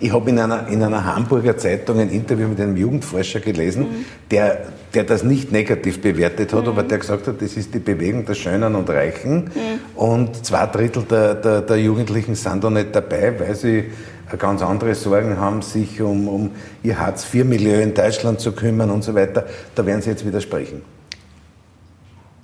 Ich 0.00 0.12
habe 0.12 0.30
in 0.30 0.38
einer, 0.38 0.66
in 0.68 0.82
einer 0.82 1.04
Hamburger 1.04 1.56
Zeitung 1.56 1.98
ein 2.00 2.10
Interview 2.10 2.48
mit 2.48 2.60
einem 2.60 2.76
Jugendforscher 2.76 3.40
gelesen, 3.40 3.82
mhm. 3.82 4.04
der, 4.30 4.66
der 4.94 5.04
das 5.04 5.22
nicht 5.22 5.52
negativ 5.52 6.00
bewertet 6.00 6.52
hat, 6.52 6.62
mhm. 6.64 6.68
aber 6.68 6.82
der 6.82 6.98
gesagt 6.98 7.26
hat, 7.26 7.40
das 7.40 7.56
ist 7.56 7.72
die 7.72 7.78
Bewegung 7.78 8.26
der 8.26 8.34
Schönen 8.34 8.74
und 8.74 8.90
Reichen. 8.90 9.44
Mhm. 9.44 9.50
Und 9.96 10.44
zwei 10.44 10.66
Drittel 10.66 11.04
der, 11.04 11.34
der, 11.34 11.62
der, 11.62 11.76
Jugendlichen 11.78 12.34
sind 12.34 12.62
da 12.62 12.70
nicht 12.70 12.94
dabei, 12.94 13.38
weil 13.38 13.54
sie 13.54 13.84
ganz 14.38 14.62
andere 14.62 14.94
Sorgen 14.94 15.38
haben, 15.38 15.62
sich 15.62 16.00
um, 16.00 16.28
um 16.28 16.50
ihr 16.82 16.98
Hartz-IV-Milieu 16.98 17.80
in 17.80 17.94
Deutschland 17.94 18.40
zu 18.40 18.52
kümmern 18.52 18.90
und 18.90 19.04
so 19.04 19.14
weiter. 19.14 19.46
Da 19.74 19.84
werden 19.84 20.02
Sie 20.02 20.10
jetzt 20.10 20.26
widersprechen. 20.26 20.82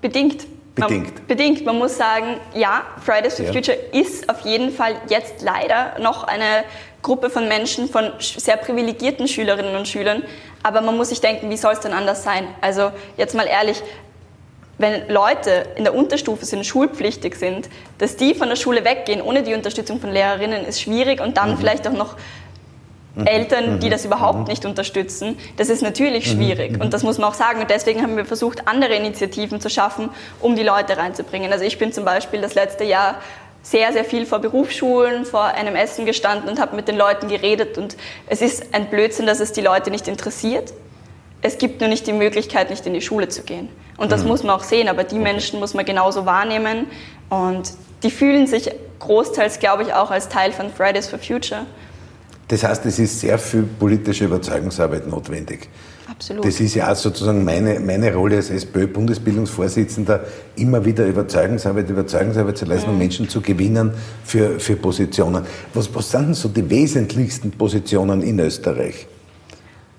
Bedingt. 0.00 0.46
Bedingt. 0.74 1.16
Man, 1.16 1.26
bedingt. 1.26 1.64
Man 1.64 1.76
muss 1.78 1.96
sagen, 1.96 2.36
ja, 2.54 2.82
Fridays 3.04 3.34
for 3.34 3.46
ja. 3.46 3.52
Future 3.52 3.76
ist 3.92 4.28
auf 4.28 4.40
jeden 4.40 4.70
Fall 4.70 4.94
jetzt 5.08 5.42
leider 5.42 5.98
noch 6.00 6.24
eine 6.24 6.64
Gruppe 7.02 7.30
von 7.30 7.48
Menschen, 7.48 7.88
von 7.88 8.12
sehr 8.18 8.56
privilegierten 8.56 9.28
Schülerinnen 9.28 9.76
und 9.76 9.86
Schülern. 9.86 10.22
Aber 10.62 10.80
man 10.80 10.96
muss 10.96 11.10
sich 11.10 11.20
denken, 11.20 11.50
wie 11.50 11.56
soll 11.56 11.72
es 11.72 11.80
denn 11.80 11.92
anders 11.92 12.24
sein? 12.24 12.48
Also 12.60 12.90
jetzt 13.16 13.34
mal 13.34 13.46
ehrlich, 13.46 13.82
wenn 14.78 15.08
Leute 15.08 15.66
in 15.76 15.84
der 15.84 15.94
Unterstufe 15.94 16.44
sind, 16.44 16.64
schulpflichtig 16.64 17.34
sind, 17.34 17.68
dass 17.98 18.16
die 18.16 18.34
von 18.34 18.48
der 18.48 18.56
Schule 18.56 18.84
weggehen 18.84 19.20
ohne 19.20 19.42
die 19.42 19.54
Unterstützung 19.54 20.00
von 20.00 20.10
Lehrerinnen, 20.12 20.64
ist 20.64 20.80
schwierig 20.80 21.20
und 21.20 21.36
dann 21.36 21.52
mhm. 21.52 21.58
vielleicht 21.58 21.86
auch 21.86 21.92
noch 21.92 22.16
mhm. 23.16 23.26
Eltern, 23.26 23.80
die 23.80 23.86
mhm. 23.86 23.90
das 23.90 24.04
überhaupt 24.04 24.40
mhm. 24.40 24.44
nicht 24.44 24.64
unterstützen, 24.64 25.36
das 25.56 25.68
ist 25.68 25.82
natürlich 25.82 26.30
schwierig. 26.30 26.80
Und 26.80 26.94
das 26.94 27.02
muss 27.02 27.18
man 27.18 27.30
auch 27.30 27.34
sagen. 27.34 27.60
Und 27.60 27.70
deswegen 27.70 28.02
haben 28.02 28.16
wir 28.16 28.24
versucht, 28.24 28.68
andere 28.68 28.94
Initiativen 28.94 29.60
zu 29.60 29.68
schaffen, 29.68 30.10
um 30.40 30.54
die 30.54 30.62
Leute 30.62 30.96
reinzubringen. 30.96 31.52
Also 31.52 31.64
ich 31.64 31.78
bin 31.78 31.92
zum 31.92 32.04
Beispiel 32.04 32.40
das 32.40 32.54
letzte 32.54 32.84
Jahr 32.84 33.16
sehr, 33.70 33.92
sehr 33.92 34.04
viel 34.04 34.24
vor 34.24 34.38
Berufsschulen, 34.38 35.26
vor 35.26 35.44
einem 35.44 35.76
Essen 35.76 36.06
gestanden 36.06 36.48
und 36.48 36.58
habe 36.58 36.74
mit 36.74 36.88
den 36.88 36.96
Leuten 36.96 37.28
geredet. 37.28 37.76
Und 37.76 37.96
es 38.26 38.40
ist 38.40 38.74
ein 38.74 38.88
Blödsinn, 38.88 39.26
dass 39.26 39.40
es 39.40 39.52
die 39.52 39.60
Leute 39.60 39.90
nicht 39.90 40.08
interessiert. 40.08 40.72
Es 41.42 41.58
gibt 41.58 41.80
nur 41.80 41.90
nicht 41.90 42.06
die 42.06 42.14
Möglichkeit, 42.14 42.70
nicht 42.70 42.86
in 42.86 42.94
die 42.94 43.02
Schule 43.02 43.28
zu 43.28 43.42
gehen. 43.42 43.68
Und 43.98 44.10
das 44.10 44.22
mhm. 44.22 44.28
muss 44.28 44.42
man 44.42 44.56
auch 44.56 44.62
sehen, 44.62 44.88
aber 44.88 45.04
die 45.04 45.18
Menschen 45.18 45.60
muss 45.60 45.74
man 45.74 45.84
genauso 45.84 46.24
wahrnehmen. 46.24 46.86
Und 47.28 47.74
die 48.02 48.10
fühlen 48.10 48.46
sich 48.46 48.70
großteils, 49.00 49.58
glaube 49.58 49.82
ich, 49.82 49.92
auch 49.92 50.10
als 50.10 50.30
Teil 50.30 50.52
von 50.52 50.70
Fridays 50.70 51.08
for 51.08 51.18
Future. 51.18 51.66
Das 52.48 52.64
heißt, 52.64 52.86
es 52.86 52.98
ist 52.98 53.20
sehr 53.20 53.38
viel 53.38 53.64
politische 53.64 54.24
Überzeugungsarbeit 54.24 55.06
notwendig. 55.06 55.68
Absolut. 56.18 56.44
Das 56.44 56.58
ist 56.58 56.74
ja 56.74 56.90
auch 56.90 56.96
sozusagen 56.96 57.44
meine, 57.44 57.78
meine 57.78 58.12
Rolle 58.12 58.36
als 58.36 58.50
SPÖ-Bundesbildungsvorsitzender, 58.50 60.24
immer 60.56 60.84
wieder 60.84 61.06
Überzeugungsarbeit, 61.06 61.88
Überzeugungsarbeit 61.88 62.58
zu 62.58 62.64
leisten, 62.64 62.88
mhm. 62.88 62.94
um 62.94 62.98
Menschen 62.98 63.28
zu 63.28 63.40
gewinnen 63.40 63.92
für, 64.24 64.58
für 64.58 64.74
Positionen. 64.74 65.46
Was, 65.74 65.94
was 65.94 66.10
sind 66.10 66.26
denn 66.26 66.34
so 66.34 66.48
die 66.48 66.68
wesentlichsten 66.68 67.52
Positionen 67.52 68.22
in 68.22 68.40
Österreich? 68.40 69.06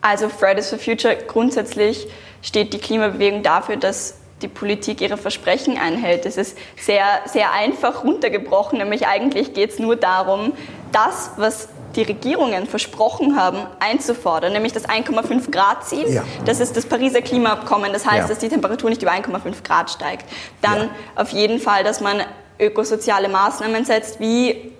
Also 0.01 0.27
Fridays 0.27 0.69
for 0.69 0.77
Future 0.77 1.15
grundsätzlich 1.25 2.07
steht 2.41 2.73
die 2.73 2.79
Klimabewegung 2.79 3.41
dafür, 3.41 3.77
dass 3.77 4.15
die 4.41 4.49
Politik 4.49 4.99
ihre 4.99 5.15
Versprechen 5.15 5.77
einhält. 5.77 6.25
Es 6.25 6.35
ist 6.35 6.57
sehr, 6.77 7.05
sehr 7.27 7.53
einfach 7.53 8.03
runtergebrochen, 8.03 8.79
nämlich 8.79 9.07
eigentlich 9.07 9.53
geht 9.53 9.71
es 9.71 9.79
nur 9.79 9.95
darum, 9.95 10.51
das, 10.91 11.31
was 11.37 11.69
die 11.95 12.03
Regierungen 12.03 12.67
versprochen 12.67 13.35
haben, 13.35 13.59
einzufordern, 13.79 14.53
nämlich 14.53 14.73
das 14.73 14.87
1,5 14.87 15.51
Grad 15.51 15.85
Ziel. 15.85 16.09
Ja. 16.09 16.23
Das 16.45 16.59
ist 16.59 16.77
das 16.77 16.85
Pariser 16.85 17.21
Klimaabkommen. 17.21 17.91
Das 17.91 18.05
heißt, 18.05 18.23
ja. 18.23 18.27
dass 18.27 18.39
die 18.39 18.49
Temperatur 18.49 18.89
nicht 18.89 19.01
über 19.01 19.11
1,5 19.11 19.63
Grad 19.63 19.89
steigt. 19.89 20.25
Dann 20.61 20.77
ja. 20.77 20.89
auf 21.15 21.29
jeden 21.29 21.59
Fall, 21.59 21.83
dass 21.83 22.01
man 22.01 22.21
ökosoziale 22.59 23.29
Maßnahmen 23.29 23.85
setzt, 23.85 24.19
wie, 24.19 24.71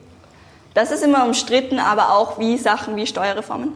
das 0.74 0.92
ist 0.92 1.04
immer 1.04 1.26
umstritten, 1.26 1.80
aber 1.80 2.16
auch 2.16 2.40
wie 2.40 2.58
Sachen 2.58 2.96
wie 2.96 3.08
Steuerreformen. 3.08 3.74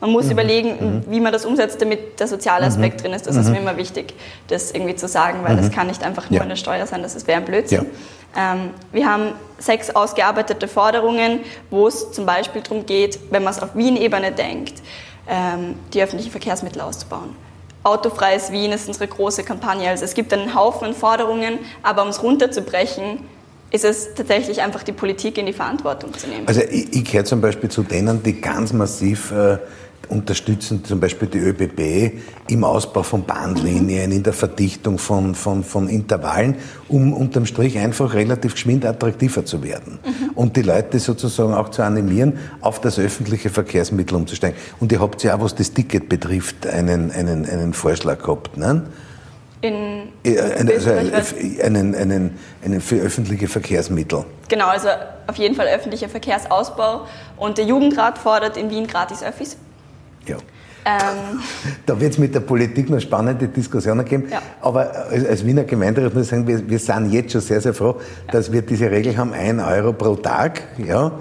Man 0.00 0.10
muss 0.10 0.24
mhm. 0.24 0.32
überlegen, 0.32 0.68
mhm. 0.70 1.04
wie 1.12 1.20
man 1.20 1.32
das 1.32 1.44
umsetzt, 1.44 1.80
damit 1.80 2.18
der 2.18 2.26
soziale 2.26 2.66
Aspekt 2.66 2.96
mhm. 2.96 3.02
drin 3.02 3.12
ist. 3.12 3.28
Das 3.28 3.36
ist 3.36 3.46
mhm. 3.46 3.52
mir 3.52 3.58
immer 3.60 3.76
wichtig, 3.76 4.14
das 4.48 4.72
irgendwie 4.72 4.96
zu 4.96 5.06
sagen, 5.06 5.44
weil 5.44 5.56
das 5.56 5.66
mhm. 5.66 5.72
kann 5.72 5.86
nicht 5.86 6.02
einfach 6.02 6.28
nur 6.28 6.40
eine 6.40 6.56
Steuer 6.56 6.88
sein, 6.88 7.02
das 7.02 7.24
wäre 7.28 7.38
ein 7.38 7.44
Blödsinn. 7.44 7.86
Ähm, 8.36 8.70
wir 8.92 9.10
haben 9.10 9.32
sechs 9.58 9.90
ausgearbeitete 9.90 10.68
Forderungen, 10.68 11.40
wo 11.70 11.86
es 11.86 12.12
zum 12.12 12.26
Beispiel 12.26 12.62
darum 12.62 12.86
geht, 12.86 13.18
wenn 13.30 13.44
man 13.44 13.52
es 13.52 13.60
auf 13.60 13.74
Wien-Ebene 13.74 14.32
denkt, 14.32 14.82
ähm, 15.28 15.74
die 15.92 16.02
öffentlichen 16.02 16.30
Verkehrsmittel 16.30 16.80
auszubauen. 16.80 17.36
Autofreies 17.84 18.52
Wien 18.52 18.72
ist 18.72 18.86
unsere 18.86 19.08
große 19.08 19.42
Kampagne. 19.42 19.88
Also 19.88 20.04
es 20.04 20.14
gibt 20.14 20.32
einen 20.32 20.54
Haufen 20.54 20.94
Forderungen, 20.94 21.58
aber 21.82 22.02
um 22.02 22.08
es 22.08 22.22
runterzubrechen, 22.22 23.18
ist 23.70 23.84
es 23.84 24.14
tatsächlich 24.14 24.60
einfach 24.60 24.82
die 24.82 24.92
Politik 24.92 25.38
in 25.38 25.46
die 25.46 25.52
Verantwortung 25.52 26.12
zu 26.16 26.28
nehmen. 26.28 26.46
Also 26.46 26.60
ich, 26.60 26.92
ich 26.92 27.04
gehöre 27.04 27.24
zum 27.24 27.40
Beispiel 27.40 27.70
zu 27.70 27.82
denen, 27.82 28.22
die 28.22 28.40
ganz 28.40 28.72
massiv 28.72 29.32
äh, 29.32 29.58
unterstützen 30.08 30.84
zum 30.84 31.00
Beispiel 31.00 31.28
die 31.28 31.38
ÖBB 31.38 32.20
im 32.48 32.64
Ausbau 32.64 33.02
von 33.02 33.24
Bahnlinien, 33.24 34.12
in 34.12 34.22
der 34.22 34.32
Verdichtung 34.32 34.98
von, 34.98 35.34
von, 35.34 35.64
von 35.64 35.88
Intervallen, 35.88 36.56
um 36.88 37.12
unterm 37.12 37.46
Strich 37.46 37.78
einfach 37.78 38.14
relativ 38.14 38.54
geschwind 38.54 38.84
attraktiver 38.84 39.44
zu 39.44 39.62
werden. 39.62 39.98
Mhm. 40.04 40.30
Und 40.34 40.56
die 40.56 40.62
Leute 40.62 40.98
sozusagen 40.98 41.54
auch 41.54 41.70
zu 41.70 41.82
animieren, 41.82 42.38
auf 42.60 42.80
das 42.80 42.98
öffentliche 42.98 43.50
Verkehrsmittel 43.50 44.16
umzusteigen. 44.16 44.58
Und 44.80 44.92
ihr 44.92 45.00
habt 45.00 45.22
ja 45.22 45.36
auch, 45.36 45.40
was 45.40 45.54
das 45.54 45.72
Ticket 45.72 46.08
betrifft, 46.08 46.66
einen, 46.66 47.10
einen, 47.10 47.46
einen 47.46 47.72
Vorschlag 47.72 48.18
gehabt. 48.22 48.56
Ne? 48.56 48.82
In 49.62 50.08
äh, 50.24 50.38
also 50.38 50.90
einen, 50.90 51.94
einen, 51.94 52.38
einen 52.64 52.80
für 52.80 52.96
öffentliche 52.96 53.46
Verkehrsmittel. 53.46 54.24
Genau, 54.48 54.66
also 54.66 54.88
auf 55.28 55.36
jeden 55.36 55.54
Fall 55.54 55.68
öffentlicher 55.68 56.08
Verkehrsausbau. 56.08 57.06
Und 57.36 57.58
der 57.58 57.64
Jugendrat 57.64 58.18
fordert 58.18 58.56
in 58.56 58.70
Wien 58.70 58.88
gratis 58.88 59.22
Öffis. 59.22 59.56
Ja. 60.26 60.36
Ähm. 60.84 61.40
Da 61.86 62.00
wird 62.00 62.12
es 62.12 62.18
mit 62.18 62.34
der 62.34 62.40
Politik 62.40 62.90
noch 62.90 63.00
spannende 63.00 63.48
Diskussionen 63.48 64.04
geben. 64.04 64.24
Ja. 64.30 64.42
Aber 64.60 65.06
als 65.10 65.44
Wiener 65.44 65.64
Gemeinderat 65.64 66.14
muss 66.14 66.24
ich 66.24 66.28
sagen, 66.30 66.46
wir, 66.46 66.68
wir 66.68 66.78
sind 66.78 67.12
jetzt 67.12 67.32
schon 67.32 67.40
sehr, 67.40 67.60
sehr 67.60 67.74
froh, 67.74 67.96
ja. 68.26 68.32
dass 68.32 68.52
wir 68.52 68.62
diese 68.62 68.90
Regel 68.90 69.16
haben, 69.16 69.32
1 69.32 69.62
Euro 69.62 69.92
pro 69.92 70.16
Tag 70.16 70.62
ja, 70.78 71.12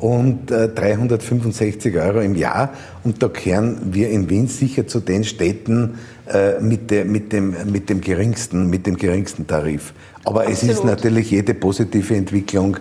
und 0.00 0.50
äh, 0.50 0.68
365 0.68 1.96
Euro 1.96 2.20
im 2.20 2.34
Jahr. 2.34 2.72
Und 3.04 3.22
da 3.22 3.28
kehren 3.28 3.78
wir 3.92 4.10
in 4.10 4.28
Wien 4.30 4.48
sicher 4.48 4.86
zu 4.86 5.00
den 5.00 5.24
Städten 5.24 5.98
äh, 6.32 6.60
mit, 6.60 6.90
der, 6.90 7.04
mit, 7.04 7.32
dem, 7.32 7.54
mit, 7.70 7.88
dem 7.88 8.00
geringsten, 8.00 8.68
mit 8.68 8.86
dem 8.86 8.96
geringsten 8.96 9.46
Tarif. 9.46 9.92
Aber 10.24 10.42
Absolut. 10.42 10.62
es 10.62 10.78
ist 10.78 10.84
natürlich 10.84 11.30
jede 11.30 11.54
positive 11.54 12.14
Entwicklung 12.14 12.76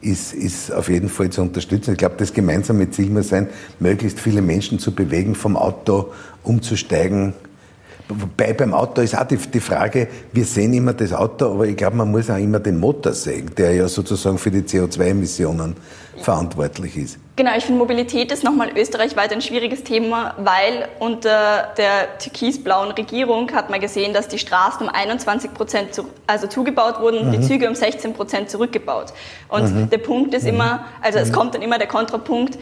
ist, 0.00 0.32
ist 0.32 0.72
auf 0.72 0.88
jeden 0.88 1.08
Fall 1.08 1.30
zu 1.30 1.42
unterstützen. 1.42 1.92
Ich 1.92 1.98
glaube, 1.98 2.16
das 2.18 2.32
gemeinsame 2.32 2.90
Ziel 2.90 3.10
muss 3.10 3.28
sein, 3.28 3.48
möglichst 3.78 4.20
viele 4.20 4.42
Menschen 4.42 4.78
zu 4.78 4.94
bewegen, 4.94 5.34
vom 5.34 5.56
Auto 5.56 6.12
umzusteigen. 6.42 7.34
Wobei 8.10 8.52
beim 8.52 8.74
Auto 8.74 9.02
ist 9.02 9.16
auch 9.16 9.24
die, 9.24 9.36
die 9.36 9.60
Frage, 9.60 10.08
wir 10.32 10.44
sehen 10.44 10.74
immer 10.74 10.92
das 10.92 11.12
Auto, 11.12 11.52
aber 11.52 11.66
ich 11.66 11.76
glaube, 11.76 11.96
man 11.96 12.10
muss 12.10 12.28
auch 12.28 12.36
immer 12.36 12.58
den 12.58 12.78
Motor 12.78 13.12
sehen, 13.12 13.50
der 13.56 13.74
ja 13.74 13.88
sozusagen 13.88 14.38
für 14.38 14.50
die 14.50 14.62
CO2-Emissionen 14.62 15.76
verantwortlich 16.20 16.96
ist. 16.96 17.18
Genau, 17.36 17.52
ich 17.56 17.64
finde 17.64 17.78
Mobilität 17.78 18.30
ist 18.32 18.44
nochmal 18.44 18.70
österreichweit 18.76 19.32
ein 19.32 19.40
schwieriges 19.40 19.82
Thema, 19.82 20.34
weil 20.38 20.88
unter 20.98 21.72
der 21.78 22.18
türkisblauen 22.18 22.90
Regierung 22.90 23.50
hat 23.52 23.70
man 23.70 23.80
gesehen, 23.80 24.12
dass 24.12 24.28
die 24.28 24.38
Straßen 24.38 24.86
um 24.86 24.92
21 24.92 25.54
Prozent 25.54 25.94
zu, 25.94 26.04
also 26.26 26.46
zugebaut 26.46 27.00
wurden, 27.00 27.28
mhm. 27.28 27.32
die 27.32 27.40
Züge 27.40 27.68
um 27.68 27.74
16 27.74 28.12
Prozent 28.12 28.50
zurückgebaut. 28.50 29.14
Und 29.48 29.74
mhm. 29.74 29.90
der 29.90 29.98
Punkt 29.98 30.34
ist 30.34 30.42
mhm. 30.42 30.50
immer, 30.50 30.84
also 31.00 31.18
es 31.18 31.30
mhm. 31.30 31.34
kommt 31.34 31.54
dann 31.54 31.62
immer 31.62 31.78
der 31.78 31.88
Kontrapunkt, 31.88 32.58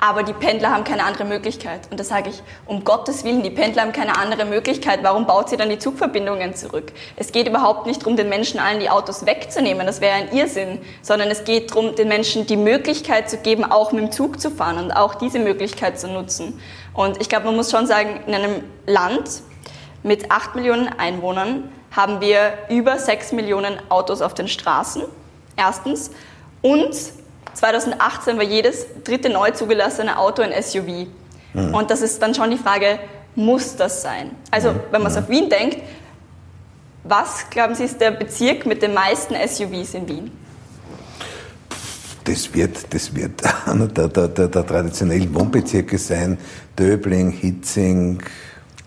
aber 0.00 0.22
die 0.22 0.32
Pendler 0.32 0.70
haben 0.70 0.84
keine 0.84 1.04
andere 1.04 1.26
Möglichkeit. 1.26 1.80
Und 1.90 2.00
da 2.00 2.04
sage 2.04 2.30
ich, 2.30 2.42
um 2.66 2.84
Gottes 2.84 3.22
Willen, 3.22 3.42
die 3.42 3.50
Pendler 3.50 3.82
haben 3.82 3.92
keine 3.92 4.16
andere 4.16 4.46
Möglichkeit. 4.46 5.00
Warum 5.02 5.26
baut 5.26 5.50
sie 5.50 5.58
dann 5.58 5.68
die 5.68 5.78
Zugverbindungen 5.78 6.54
zurück? 6.54 6.90
Es 7.16 7.32
geht 7.32 7.46
überhaupt 7.46 7.86
nicht 7.86 8.00
darum, 8.00 8.16
den 8.16 8.30
Menschen 8.30 8.58
allen 8.60 8.80
die 8.80 8.88
Autos 8.88 9.26
wegzunehmen. 9.26 9.86
Das 9.86 10.00
wäre 10.00 10.14
ein 10.14 10.32
Irrsinn. 10.32 10.78
Sondern 11.02 11.28
es 11.28 11.44
geht 11.44 11.70
darum, 11.70 11.94
den 11.94 12.08
Menschen 12.08 12.46
die 12.46 12.56
Möglichkeit 12.56 13.28
zu 13.28 13.36
geben, 13.36 13.64
auch 13.64 13.92
mit 13.92 14.02
dem 14.02 14.10
Zug 14.10 14.40
zu 14.40 14.50
fahren 14.50 14.78
und 14.78 14.90
auch 14.90 15.16
diese 15.16 15.38
Möglichkeit 15.38 16.00
zu 16.00 16.08
nutzen. 16.08 16.58
Und 16.94 17.20
ich 17.20 17.28
glaube, 17.28 17.44
man 17.46 17.56
muss 17.56 17.70
schon 17.70 17.86
sagen, 17.86 18.20
in 18.26 18.34
einem 18.34 18.64
Land 18.86 19.42
mit 20.02 20.30
acht 20.30 20.54
Millionen 20.54 20.88
Einwohnern 20.88 21.70
haben 21.90 22.22
wir 22.22 22.54
über 22.70 22.98
sechs 22.98 23.32
Millionen 23.32 23.78
Autos 23.90 24.22
auf 24.22 24.32
den 24.32 24.48
Straßen. 24.48 25.02
Erstens. 25.56 26.10
Und 26.62 26.94
2018 27.54 28.36
war 28.36 28.44
jedes 28.44 28.86
dritte 29.04 29.28
neu 29.28 29.50
zugelassene 29.50 30.18
Auto 30.18 30.42
ein 30.42 30.52
SUV. 30.62 31.06
Mhm. 31.54 31.74
Und 31.74 31.90
das 31.90 32.02
ist 32.02 32.20
dann 32.22 32.34
schon 32.34 32.50
die 32.50 32.58
Frage, 32.58 32.98
muss 33.34 33.76
das 33.76 34.02
sein? 34.02 34.32
Also, 34.50 34.72
mhm. 34.72 34.80
wenn 34.90 35.02
man 35.02 35.10
es 35.10 35.18
auf 35.18 35.28
Wien 35.28 35.48
denkt, 35.48 35.78
was, 37.04 37.48
glauben 37.50 37.74
Sie, 37.74 37.84
ist 37.84 38.00
der 38.00 38.10
Bezirk 38.10 38.66
mit 38.66 38.82
den 38.82 38.94
meisten 38.94 39.34
SUVs 39.34 39.94
in 39.94 40.08
Wien? 40.08 40.30
Das 42.24 42.52
wird, 42.52 42.92
das 42.92 43.14
wird 43.14 43.42
einer 43.66 43.86
der, 43.86 44.08
der, 44.08 44.28
der, 44.28 44.48
der 44.48 44.66
traditionellen 44.66 45.34
Wohnbezirke 45.34 45.98
sein. 45.98 46.38
Döbling, 46.78 47.30
Hitzing, 47.30 48.22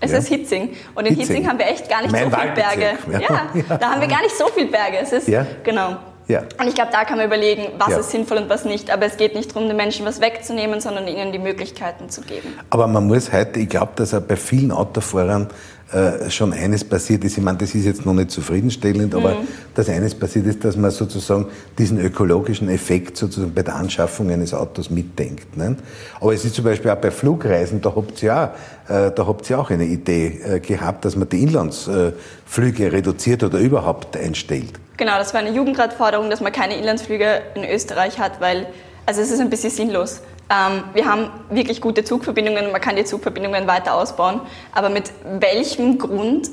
es 0.04 0.12
ja. 0.12 0.18
ist 0.18 0.28
Hitzing. 0.28 0.76
Und 0.96 1.06
in 1.06 1.16
Hitzing. 1.16 1.36
Hitzing, 1.36 1.50
haben 1.50 1.60
wir 1.60 1.68
echt 1.68 1.90
gar 1.90 2.02
nicht 2.02 2.12
mein 2.12 2.30
so 2.30 2.38
viele 2.38 2.52
Berge. 2.52 2.98
Ja. 3.10 3.20
ja. 3.70 3.78
da 3.78 3.92
haben 3.92 4.02
wir 4.02 4.08
gar 4.08 4.22
nicht 4.22 4.38
so 4.38 4.48
viele 4.54 4.68
Berge. 4.68 4.98
Es 5.02 5.14
ist, 5.14 5.30
ja. 5.30 5.46
genau. 5.64 5.98
Ja. 6.28 6.44
Und 6.60 6.68
ich 6.68 6.76
glaube, 6.76 6.92
da 6.92 7.04
kann 7.06 7.18
man 7.18 7.28
überlegen, 7.28 7.68
was 7.78 7.90
ja. 7.90 7.98
ist 7.98 8.12
sinnvoll 8.12 8.38
und 8.38 8.50
was 8.50 8.66
nicht. 8.66 8.92
Aber 8.92 9.06
es 9.06 9.18
geht 9.18 9.36
nicht 9.36 9.54
darum, 9.54 9.68
den 9.68 9.78
Menschen 9.78 10.06
was 10.06 10.22
wegzunehmen, 10.22 10.82
sondern 10.82 11.08
ihnen 11.08 11.32
die 11.32 11.40
Möglichkeiten 11.40 12.10
zu 12.10 12.22
geben. 12.22 12.58
Aber 12.70 12.88
man 12.88 13.08
muss 13.08 13.32
heute, 13.32 13.60
ich 13.60 13.70
glaube, 13.70 13.92
dass 13.96 14.14
auch 14.14 14.22
bei 14.22 14.36
vielen 14.36 14.72
Autofahrern 14.72 15.48
äh, 15.94 16.32
schon 16.32 16.54
eines 16.54 16.84
passiert 16.84 17.24
ist. 17.24 17.38
Ich 17.38 17.44
meine, 17.44 17.60
das 17.60 17.76
ist 17.76 17.86
jetzt 17.86 18.04
noch 18.06 18.14
nicht 18.14 18.32
zufriedenstellend, 18.32 19.14
aber 19.14 19.36
mhm. 19.36 19.48
dass 19.76 19.90
eines 19.90 20.16
passiert 20.16 20.48
ist, 20.48 20.66
dass 20.66 20.76
man 20.76 20.90
sozusagen 20.90 21.48
diesen 21.78 22.00
ökologischen 22.00 22.68
Effekt 22.68 23.16
sozusagen 23.16 23.54
bei 23.54 23.62
der 23.62 23.76
Anschaffung 23.76 24.32
eines 24.32 24.54
Autos 24.54 24.90
mitdenkt. 24.90 25.56
Ne? 25.56 25.76
Aber 26.20 26.34
es 26.34 26.46
ist 26.46 26.56
zum 26.56 26.66
Beispiel 26.66 26.90
auch 26.90 26.98
bei 26.98 27.12
Flugreisen, 27.12 27.80
da 27.80 27.96
habt 27.96 28.24
ihr 28.24 28.36
auch, 28.36 28.92
äh, 28.92 29.12
da 29.12 29.28
habt 29.28 29.48
ihr 29.50 29.60
auch 29.60 29.70
eine 29.70 29.86
Idee 29.86 30.40
äh, 30.44 30.60
gehabt, 30.60 31.06
dass 31.06 31.16
man 31.16 31.30
die 31.30 31.44
Inlandsflüge 31.44 32.92
reduziert 32.92 33.44
oder 33.44 33.60
überhaupt 33.60 34.18
einstellt. 34.18 34.74
Genau, 34.98 35.18
das 35.18 35.34
war 35.34 35.42
eine 35.42 35.52
Jugendratforderung, 35.52 36.30
dass 36.30 36.42
man 36.42 36.52
keine 36.52 36.76
Inlandsflüge 36.76 37.42
in 37.54 37.64
Österreich 37.64 38.18
hat, 38.18 38.42
weil 38.42 38.68
also 39.06 39.22
es 39.22 39.32
ist 39.32 39.40
ein 39.42 39.50
bisschen 39.50 39.70
sinnlos. 39.70 40.22
Ähm, 40.54 40.84
wir 40.94 41.06
haben 41.06 41.30
wirklich 41.50 41.82
gute 41.82 42.04
Zugverbindungen, 42.04 42.72
man 42.72 42.82
kann 42.82 42.96
die 42.96 43.06
Zugverbindungen 43.06 43.68
weiter 43.68 43.96
ausbauen, 43.96 44.42
aber 44.72 44.90
mit 44.90 45.12
welchem 45.40 45.98
Grund 45.98 46.50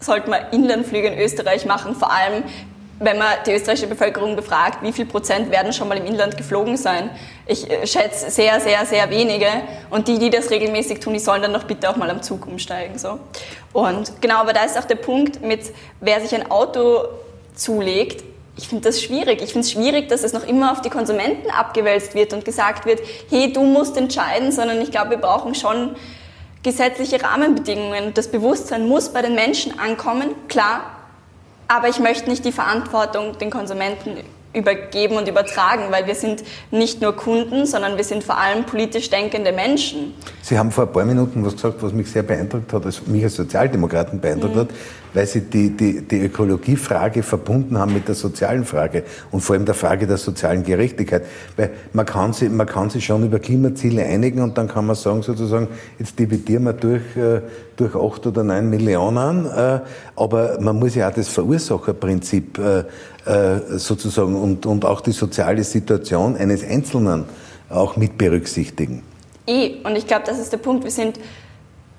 sollte 0.00 0.30
man 0.30 0.40
Inlandflüge 0.52 1.08
in 1.08 1.18
Österreich 1.18 1.66
machen, 1.66 1.94
vor 1.94 2.12
allem 2.12 2.44
wenn 3.00 3.18
man 3.18 3.28
die 3.46 3.52
österreichische 3.52 3.86
Bevölkerung 3.86 4.34
befragt, 4.34 4.82
wie 4.82 4.92
viel 4.92 5.06
Prozent 5.06 5.50
werden 5.50 5.72
schon 5.72 5.88
mal 5.88 5.96
im 5.98 6.06
Inland 6.06 6.36
geflogen 6.36 6.76
sein? 6.76 7.10
Ich 7.46 7.70
äh, 7.70 7.86
schätze 7.86 8.30
sehr, 8.30 8.60
sehr, 8.60 8.84
sehr 8.86 9.08
wenige. 9.10 9.46
Und 9.90 10.08
die, 10.08 10.18
die 10.18 10.30
das 10.30 10.50
regelmäßig 10.50 10.98
tun, 10.98 11.12
die 11.12 11.20
sollen 11.20 11.42
dann 11.42 11.52
doch 11.52 11.64
bitte 11.64 11.88
auch 11.88 11.96
mal 11.96 12.10
am 12.10 12.22
Zug 12.22 12.46
umsteigen. 12.46 12.98
So. 12.98 13.20
Und 13.72 14.20
genau, 14.20 14.38
aber 14.38 14.52
da 14.52 14.64
ist 14.64 14.76
auch 14.76 14.84
der 14.84 14.96
Punkt 14.96 15.42
mit, 15.42 15.72
wer 16.00 16.20
sich 16.20 16.34
ein 16.34 16.50
Auto 16.50 17.04
zulegt, 17.54 18.24
ich 18.58 18.68
finde 18.68 18.88
das 18.88 19.00
schwierig. 19.00 19.40
Ich 19.40 19.52
finde 19.52 19.60
es 19.60 19.70
schwierig, 19.70 20.08
dass 20.08 20.24
es 20.24 20.32
noch 20.32 20.46
immer 20.46 20.72
auf 20.72 20.82
die 20.82 20.90
Konsumenten 20.90 21.48
abgewälzt 21.50 22.14
wird 22.14 22.32
und 22.32 22.44
gesagt 22.44 22.86
wird, 22.86 23.00
hey, 23.30 23.52
du 23.52 23.62
musst 23.62 23.96
entscheiden, 23.96 24.50
sondern 24.52 24.80
ich 24.82 24.90
glaube, 24.90 25.10
wir 25.10 25.18
brauchen 25.18 25.54
schon 25.54 25.94
gesetzliche 26.64 27.22
Rahmenbedingungen. 27.22 28.12
Das 28.14 28.28
Bewusstsein 28.28 28.88
muss 28.88 29.10
bei 29.10 29.22
den 29.22 29.36
Menschen 29.36 29.78
ankommen, 29.78 30.34
klar, 30.48 30.80
aber 31.68 31.88
ich 31.88 32.00
möchte 32.00 32.28
nicht 32.28 32.44
die 32.44 32.52
Verantwortung 32.52 33.38
den 33.38 33.50
Konsumenten 33.50 34.18
übergeben 34.54 35.16
und 35.16 35.28
übertragen, 35.28 35.84
weil 35.90 36.06
wir 36.06 36.14
sind 36.14 36.42
nicht 36.70 37.00
nur 37.00 37.14
Kunden, 37.14 37.66
sondern 37.66 37.96
wir 37.96 38.04
sind 38.04 38.24
vor 38.24 38.38
allem 38.38 38.64
politisch 38.64 39.10
denkende 39.10 39.52
Menschen. 39.52 40.14
Sie 40.42 40.58
haben 40.58 40.70
vor 40.70 40.84
ein 40.84 40.92
paar 40.92 41.04
Minuten 41.04 41.44
was 41.44 41.52
gesagt, 41.52 41.82
was 41.82 41.92
mich 41.92 42.10
sehr 42.10 42.22
beeindruckt 42.22 42.72
hat, 42.72 42.84
also 42.84 43.02
mich 43.06 43.22
als 43.22 43.36
Sozialdemokraten 43.36 44.20
beeindruckt 44.20 44.54
mhm. 44.54 44.60
hat, 44.60 44.68
weil 45.14 45.26
Sie 45.26 45.42
die, 45.42 45.70
die, 45.70 46.02
die 46.02 46.20
Ökologiefrage 46.20 47.22
verbunden 47.22 47.78
haben 47.78 47.94
mit 47.94 48.08
der 48.08 48.14
sozialen 48.14 48.64
Frage 48.64 49.04
und 49.30 49.40
vor 49.40 49.54
allem 49.54 49.64
der 49.64 49.74
Frage 49.74 50.06
der 50.06 50.16
sozialen 50.16 50.62
Gerechtigkeit. 50.62 51.24
Weil 51.56 51.70
man 51.92 52.06
kann, 52.06 52.32
sich, 52.32 52.50
man 52.50 52.66
kann 52.66 52.90
sich 52.90 53.04
schon 53.04 53.24
über 53.24 53.38
Klimaziele 53.38 54.04
einigen 54.04 54.42
und 54.42 54.58
dann 54.58 54.68
kann 54.68 54.86
man 54.86 54.96
sagen, 54.96 55.22
sozusagen, 55.22 55.68
jetzt 55.98 56.18
dividieren 56.18 56.64
wir 56.64 56.72
durch, 56.72 57.16
äh, 57.16 57.40
durch 57.76 57.94
acht 57.94 58.26
oder 58.26 58.44
neun 58.44 58.70
Millionen, 58.70 59.46
äh, 59.46 59.80
aber 60.16 60.60
man 60.60 60.78
muss 60.78 60.94
ja 60.94 61.08
auch 61.08 61.14
das 61.14 61.28
Verursacherprinzip 61.28 62.58
äh, 62.58 62.84
sozusagen 63.76 64.34
und, 64.34 64.64
und 64.64 64.84
auch 64.84 65.02
die 65.02 65.12
soziale 65.12 65.62
Situation 65.62 66.36
eines 66.36 66.64
Einzelnen 66.64 67.24
auch 67.68 67.96
mit 67.96 68.16
berücksichtigen. 68.16 69.02
Eh, 69.46 69.76
und 69.84 69.96
ich 69.96 70.06
glaube, 70.06 70.24
das 70.26 70.38
ist 70.38 70.52
der 70.52 70.58
Punkt. 70.58 70.84
Wir 70.84 70.90
sind 70.90 71.18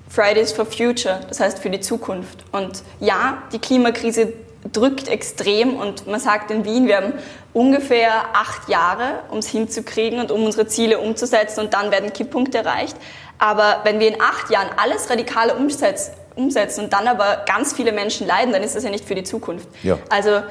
Fridays 0.09 0.51
for 0.51 0.65
Future, 0.65 1.21
das 1.29 1.39
heißt 1.39 1.59
für 1.59 1.69
die 1.69 1.79
Zukunft. 1.79 2.43
Und 2.51 2.83
ja, 2.99 3.43
die 3.53 3.59
Klimakrise 3.59 4.33
drückt 4.73 5.07
extrem 5.07 5.75
und 5.75 6.07
man 6.07 6.19
sagt 6.19 6.51
in 6.51 6.65
Wien, 6.65 6.87
wir 6.87 6.97
haben 6.97 7.13
ungefähr 7.53 8.11
acht 8.33 8.67
Jahre, 8.67 9.21
um 9.29 9.37
es 9.37 9.47
hinzukriegen 9.47 10.19
und 10.19 10.31
um 10.31 10.43
unsere 10.43 10.67
Ziele 10.67 10.99
umzusetzen 10.99 11.61
und 11.61 11.73
dann 11.73 11.91
werden 11.91 12.11
Kipppunkte 12.11 12.57
erreicht. 12.57 12.97
Aber 13.37 13.81
wenn 13.83 13.99
wir 13.99 14.09
in 14.09 14.21
acht 14.21 14.49
Jahren 14.49 14.67
alles 14.77 15.09
radikale 15.09 15.55
umsetzen, 15.55 16.13
und 16.35 16.93
dann 16.93 17.07
aber 17.07 17.43
ganz 17.45 17.73
viele 17.73 17.91
Menschen 17.91 18.25
leiden, 18.25 18.53
dann 18.53 18.63
ist 18.63 18.73
das 18.73 18.83
ja 18.85 18.89
nicht 18.89 19.03
für 19.03 19.15
die 19.15 19.23
Zukunft. 19.23 19.67
Ja. 19.83 19.97
Also 20.09 20.41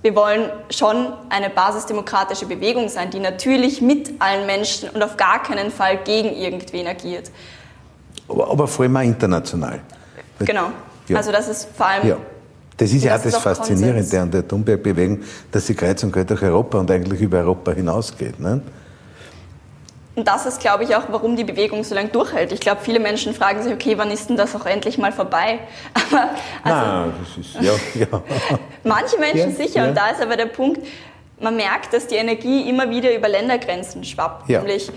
wir 0.00 0.14
wollen 0.14 0.50
schon 0.70 1.12
eine 1.28 1.50
basisdemokratische 1.50 2.46
Bewegung 2.46 2.88
sein, 2.88 3.10
die 3.10 3.18
natürlich 3.18 3.82
mit 3.82 4.22
allen 4.22 4.46
Menschen 4.46 4.88
und 4.88 5.02
auf 5.02 5.18
gar 5.18 5.42
keinen 5.42 5.70
Fall 5.70 5.98
gegen 5.98 6.34
irgendwen 6.34 6.86
agiert 6.86 7.30
aber, 8.28 8.50
aber 8.50 8.66
vor 8.66 8.84
allem 8.84 8.96
auch 8.96 9.02
international. 9.02 9.80
Genau. 10.38 10.70
Ja. 11.08 11.16
Also 11.16 11.32
das 11.32 11.48
ist 11.48 11.68
vor 11.76 11.86
allem. 11.86 12.08
Ja. 12.08 12.16
Das 12.76 12.92
ist 12.92 13.04
ja 13.04 13.16
auch 13.16 13.22
das, 13.22 13.36
Faszinierende 13.36 14.00
Konsens. 14.00 14.22
an 14.22 14.30
der 14.32 14.48
Thunberg-Bewegung, 14.48 15.20
dass 15.52 15.66
sie 15.66 15.74
kreuz 15.74 16.02
und 16.02 16.10
quer 16.10 16.24
durch 16.24 16.42
Europa 16.42 16.78
und 16.78 16.90
eigentlich 16.90 17.20
über 17.20 17.38
Europa 17.38 17.70
hinausgeht. 17.70 18.40
Ne? 18.40 18.62
Und 20.16 20.28
das 20.28 20.46
ist, 20.46 20.60
glaube 20.60 20.84
ich, 20.84 20.94
auch, 20.94 21.04
warum 21.10 21.36
die 21.36 21.44
Bewegung 21.44 21.82
so 21.82 21.94
lange 21.94 22.08
durchhält. 22.08 22.52
Ich 22.52 22.60
glaube, 22.60 22.80
viele 22.82 23.00
Menschen 23.00 23.34
fragen 23.34 23.62
sich, 23.62 23.72
okay, 23.72 23.98
wann 23.98 24.10
ist 24.10 24.28
denn 24.28 24.36
das 24.36 24.54
auch 24.54 24.66
endlich 24.66 24.96
mal 24.96 25.12
vorbei? 25.12 25.60
Aber, 25.94 26.30
also, 26.62 26.86
Nein, 26.86 27.12
das 27.20 27.46
ist, 27.46 27.54
ja, 27.60 28.00
ja. 28.00 28.22
manche 28.84 29.18
Menschen 29.18 29.50
ja, 29.50 29.56
sicher. 29.56 29.82
Ja. 29.82 29.88
Und 29.88 29.96
da 29.96 30.08
ist 30.08 30.20
aber 30.20 30.36
der 30.36 30.46
Punkt, 30.46 30.86
man 31.40 31.56
merkt, 31.56 31.92
dass 31.92 32.06
die 32.06 32.14
Energie 32.14 32.68
immer 32.68 32.88
wieder 32.90 33.14
über 33.14 33.28
Ländergrenzen 33.28 34.04
schwappt. 34.04 34.48
Ja. 34.48 34.60
Nämlich 34.60 34.90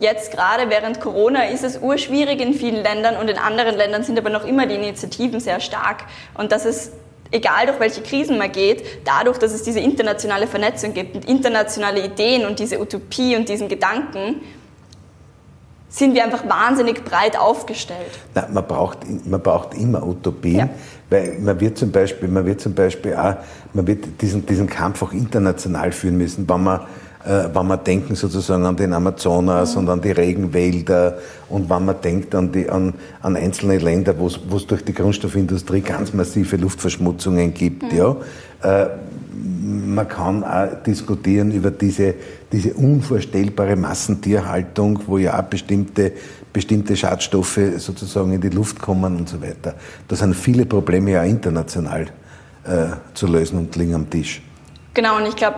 Jetzt 0.00 0.32
gerade 0.32 0.70
während 0.70 1.00
Corona 1.00 1.44
ist 1.44 1.62
es 1.62 1.78
urschwierig 1.78 2.40
in 2.40 2.54
vielen 2.54 2.82
Ländern 2.82 3.16
und 3.16 3.28
in 3.30 3.38
anderen 3.38 3.76
Ländern 3.76 4.02
sind 4.02 4.18
aber 4.18 4.30
noch 4.30 4.44
immer 4.44 4.66
die 4.66 4.74
Initiativen 4.74 5.40
sehr 5.40 5.60
stark. 5.60 6.04
Und 6.34 6.50
das 6.50 6.66
ist 6.66 6.92
egal 7.30 7.66
durch 7.66 7.80
welche 7.80 8.02
Krisen 8.02 8.38
man 8.38 8.50
geht, 8.50 8.84
dadurch, 9.04 9.38
dass 9.38 9.52
es 9.52 9.62
diese 9.62 9.80
internationale 9.80 10.46
Vernetzung 10.46 10.94
gibt 10.94 11.14
und 11.14 11.28
internationale 11.28 12.04
Ideen 12.04 12.46
und 12.46 12.58
diese 12.58 12.80
Utopie 12.80 13.36
und 13.36 13.48
diesen 13.48 13.68
Gedanken, 13.68 14.40
sind 15.88 16.14
wir 16.14 16.24
einfach 16.24 16.48
wahnsinnig 16.48 17.04
breit 17.04 17.38
aufgestellt. 17.38 18.18
Na, 18.34 18.48
man, 18.52 18.66
braucht, 18.66 18.98
man 19.26 19.40
braucht 19.40 19.74
immer 19.74 20.04
Utopien, 20.04 20.58
ja. 20.58 20.68
weil 21.08 21.38
man 21.38 21.60
wird 21.60 21.78
zum 21.78 21.92
Beispiel, 21.92 22.28
man 22.28 22.44
wird 22.44 22.60
zum 22.60 22.74
Beispiel 22.74 23.14
auch, 23.14 23.36
man 23.74 23.86
wird 23.86 24.20
diesen, 24.20 24.44
diesen 24.44 24.68
Kampf 24.68 25.02
auch 25.02 25.12
international 25.12 25.92
führen 25.92 26.18
müssen, 26.18 26.48
wenn 26.48 26.64
man 26.64 26.80
äh, 27.24 27.48
wenn 27.54 27.66
wir 27.66 27.76
denken 27.78 28.14
sozusagen 28.14 28.66
an 28.66 28.76
den 28.76 28.92
Amazonas 28.92 29.76
und 29.76 29.88
an 29.88 30.00
die 30.00 30.10
Regenwälder 30.10 31.18
und 31.48 31.70
wenn 31.70 31.84
man 31.86 32.00
denkt 32.00 32.34
an, 32.34 32.52
die, 32.52 32.68
an, 32.68 32.94
an 33.22 33.36
einzelne 33.36 33.78
Länder, 33.78 34.14
wo 34.18 34.26
es 34.26 34.66
durch 34.66 34.84
die 34.84 34.92
Grundstoffindustrie 34.92 35.80
ganz 35.80 36.12
massive 36.12 36.56
Luftverschmutzungen 36.56 37.54
gibt. 37.54 37.82
Mhm. 37.84 37.96
Ja. 37.96 38.16
Äh, 38.62 38.88
man 39.64 40.06
kann 40.08 40.44
auch 40.44 40.82
diskutieren 40.82 41.50
über 41.52 41.70
diese, 41.70 42.14
diese 42.52 42.74
unvorstellbare 42.74 43.76
Massentierhaltung, 43.76 45.00
wo 45.06 45.18
ja 45.18 45.38
auch 45.38 45.44
bestimmte, 45.44 46.12
bestimmte 46.52 46.96
Schadstoffe 46.96 47.58
sozusagen 47.78 48.32
in 48.32 48.40
die 48.40 48.50
Luft 48.50 48.80
kommen 48.80 49.16
und 49.16 49.28
so 49.28 49.40
weiter. 49.40 49.74
Da 50.08 50.16
sind 50.16 50.34
viele 50.34 50.66
Probleme 50.66 51.12
ja 51.12 51.24
international 51.24 52.06
äh, 52.64 52.86
zu 53.14 53.26
lösen 53.26 53.58
und 53.58 53.76
liegen 53.76 53.94
am 53.94 54.08
Tisch. 54.08 54.42
Genau, 54.92 55.16
und 55.16 55.26
ich 55.26 55.36
glaube, 55.36 55.56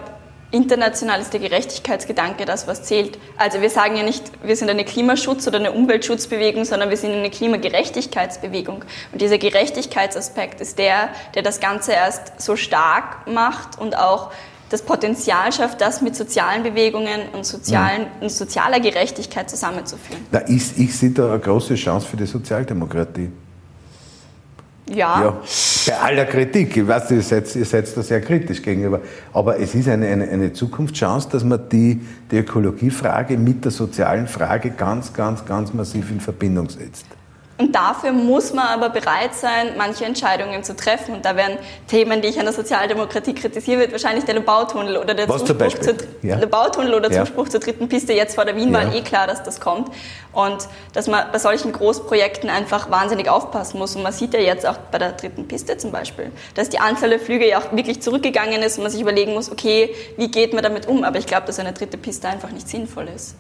international 0.51 1.21
ist 1.21 1.33
der 1.33 1.41
Gerechtigkeitsgedanke 1.41 2.45
das, 2.45 2.67
was 2.67 2.85
zählt. 2.85 3.19
Also 3.37 3.61
wir 3.61 3.71
sagen 3.71 3.97
ja 3.97 4.03
nicht, 4.03 4.25
wir 4.43 4.57
sind 4.57 4.71
eine 4.71 4.85
Klimaschutz- 4.85 5.47
oder 5.47 5.59
eine 5.59 5.73
Umweltschutzbewegung, 5.73 6.65
sondern 6.65 6.91
wir 6.91 6.97
sind 6.97 7.13
eine 7.13 7.31
Klimagerechtigkeitsbewegung. 7.31 8.85
Und 9.13 9.21
dieser 9.21 9.39
Gerechtigkeitsaspekt 9.39 10.61
ist 10.61 10.79
der, 10.79 11.11
der 11.35 11.43
das 11.43 11.61
Ganze 11.61 11.93
erst 11.93 12.41
so 12.41 12.57
stark 12.57 13.27
macht 13.27 13.79
und 13.79 13.97
auch 13.97 14.31
das 14.69 14.83
Potenzial 14.83 15.53
schafft, 15.53 15.81
das 15.81 16.03
mit 16.03 16.17
sozialen 16.17 16.63
Bewegungen 16.63 17.29
und, 17.33 17.47
sozialen, 17.47 18.03
ja. 18.03 18.09
und 18.21 18.31
sozialer 18.31 18.81
Gerechtigkeit 18.81 19.49
zusammenzuführen. 19.49 20.27
Na, 20.33 20.49
ich, 20.49 20.77
ich 20.77 20.97
sehe 20.97 21.11
da 21.11 21.31
eine 21.31 21.39
große 21.39 21.77
Chance 21.77 22.07
für 22.07 22.17
die 22.17 22.27
Sozialdemokratie. 22.27 23.31
Ja. 24.89 25.21
ja. 25.21 25.43
Bei 25.87 25.99
aller 25.99 26.25
Kritik, 26.27 26.77
ich 26.77 26.87
weiß, 26.87 27.11
ihr 27.11 27.23
seid, 27.23 27.55
ihr 27.57 27.65
seid 27.65 27.97
da 27.97 28.03
sehr 28.03 28.21
kritisch 28.21 28.63
gegenüber, 28.63 29.01
aber 29.33 29.59
es 29.59 29.75
ist 29.75 29.89
eine, 29.89 30.07
eine, 30.07 30.29
eine 30.29 30.53
Zukunftschance, 30.53 31.29
dass 31.31 31.45
man 31.45 31.69
die, 31.69 32.01
die 32.31 32.39
Ökologiefrage 32.39 33.37
mit 33.37 33.65
der 33.65 33.73
sozialen 33.73 34.29
Frage 34.29 34.71
ganz, 34.71 35.13
ganz, 35.13 35.45
ganz 35.45 35.73
massiv 35.73 36.11
in 36.11 36.21
Verbindung 36.21 36.69
setzt. 36.69 37.07
Und 37.59 37.75
dafür 37.75 38.13
muss 38.13 38.53
man 38.53 38.67
aber 38.67 38.91
bereit 38.91 39.35
sein, 39.35 39.75
manche 39.79 40.05
Entscheidungen 40.05 40.63
zu 40.63 40.77
treffen. 40.77 41.15
Und 41.15 41.25
da 41.25 41.37
wären 41.37 41.57
Themen, 41.89 42.21
die 42.21 42.29
ich 42.29 42.39
an 42.39 42.45
der 42.45 42.53
Sozialdemokratie 42.53 43.35
kritisiere, 43.35 43.81
wird 43.81 43.93
wahrscheinlich 43.93 44.25
der 44.25 44.39
Bautunnel 44.41 44.99
oder 44.99 45.15
der 45.15 45.27
Was 45.27 45.43
Zuspruch, 45.43 45.79
zur, 45.81 45.95
ja. 46.21 46.37
der 46.37 46.47
Bautunnel 46.47 46.93
oder 46.93 47.11
ja. 47.11 47.25
Zuspruch 47.25 47.49
zur 47.49 47.61
dritten 47.61 47.89
Piste 47.89 48.13
jetzt 48.13 48.35
vor 48.35 48.45
der 48.45 48.57
Wienwahl 48.57 48.89
ja. 48.89 48.97
eh 48.97 49.01
klar, 49.01 49.27
dass 49.27 49.43
das 49.43 49.59
kommt. 49.59 49.91
Und 50.33 50.69
dass 50.93 51.07
man 51.07 51.33
bei 51.33 51.39
solchen 51.39 51.73
Großprojekten 51.73 52.51
einfach 52.51 52.91
wahnsinnig 52.91 53.31
aufpassen 53.31 53.79
muss. 53.79 53.97
Und 53.97 54.03
man 54.03 54.13
sieht 54.13 54.35
ja 54.35 54.41
jetzt 54.41 54.67
auch 54.67 54.77
bei 54.91 54.99
der 54.99 55.13
dritten 55.13 55.49
Piste 55.49 55.79
zum 55.79 55.93
Beispiel, 55.93 56.33
dass 56.55 56.69
die 56.69 56.79
Anzahl 56.79 57.09
der 57.09 57.21
Flüge 57.21 57.49
ja 57.49 57.59
auch 57.59 57.75
wirklich 57.75 58.03
zurückgegangen 58.03 58.63
ist 58.63 58.77
und 58.77 58.83
man 58.83 58.93
sich 58.93 59.01
überlegen 59.01 59.33
muss, 59.33 59.51
okay, 59.51 59.95
wie 60.19 60.31
geht 60.31 60.53
man 60.53 60.63
damit 60.63 60.87
um? 60.87 61.05
Aber 61.05 61.19
ich 61.19 61.27
glaube, 61.27 61.47
dass 61.47 61.59
eine 61.59 61.73
dritte 61.73 61.97
Piste 61.97 62.29
einfach 62.29 62.51
nicht 62.51 62.69
sinnvoll 62.69 63.09
ist. 63.15 63.35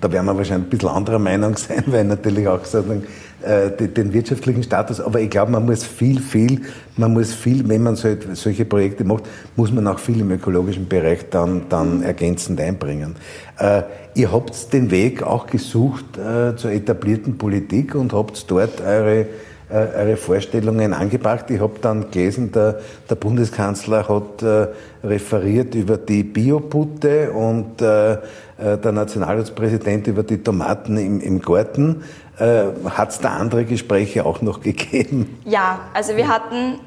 Da 0.00 0.12
werden 0.12 0.26
wir 0.26 0.36
wahrscheinlich 0.36 0.66
ein 0.66 0.70
bisschen 0.70 0.88
anderer 0.88 1.18
Meinung 1.18 1.56
sein, 1.56 1.84
weil 1.86 2.04
natürlich 2.04 2.46
auch 2.48 2.64
sagen, 2.64 3.04
äh, 3.42 3.70
den 3.70 4.12
wirtschaftlichen 4.12 4.62
Status. 4.62 5.00
Aber 5.00 5.20
ich 5.20 5.30
glaube, 5.30 5.52
man 5.52 5.64
muss 5.66 5.84
viel, 5.84 6.20
viel, 6.20 6.62
man 6.96 7.12
muss 7.12 7.32
viel, 7.32 7.68
wenn 7.68 7.82
man 7.82 7.96
solche 7.96 8.64
Projekte 8.64 9.04
macht, 9.04 9.24
muss 9.56 9.72
man 9.72 9.86
auch 9.86 9.98
viel 9.98 10.20
im 10.20 10.30
ökologischen 10.30 10.88
Bereich 10.88 11.28
dann, 11.30 11.68
dann 11.68 12.02
ergänzend 12.02 12.60
einbringen. 12.60 13.16
Äh, 13.58 13.82
ihr 14.14 14.32
habt 14.32 14.72
den 14.72 14.90
Weg 14.90 15.22
auch 15.22 15.46
gesucht 15.46 16.18
äh, 16.18 16.56
zur 16.56 16.72
etablierten 16.72 17.38
Politik 17.38 17.94
und 17.94 18.12
habt 18.12 18.50
dort 18.50 18.80
eure 18.80 19.26
eure 19.68 20.16
Vorstellungen 20.16 20.92
angebracht. 20.92 21.50
Ich 21.50 21.60
habe 21.60 21.78
dann 21.80 22.10
gelesen, 22.10 22.52
der, 22.52 22.80
der 23.10 23.16
Bundeskanzler 23.16 24.08
hat 24.08 24.42
äh, 24.42 24.68
referiert 25.04 25.74
über 25.74 25.96
die 25.96 26.22
Bioputte 26.22 27.32
und 27.32 27.82
äh, 27.82 28.12
äh, 28.12 28.78
der 28.78 28.92
Nationalratspräsident 28.92 30.06
über 30.06 30.22
die 30.22 30.38
Tomaten 30.42 30.96
im, 30.96 31.20
im 31.20 31.42
Garten. 31.42 32.04
Äh, 32.38 32.64
Hat 32.90 33.10
es 33.10 33.18
da 33.18 33.30
andere 33.30 33.64
Gespräche 33.64 34.24
auch 34.24 34.40
noch 34.40 34.60
gegeben? 34.62 35.40
Ja, 35.44 35.80
also 35.94 36.16
wir 36.16 36.28
hatten 36.28 36.78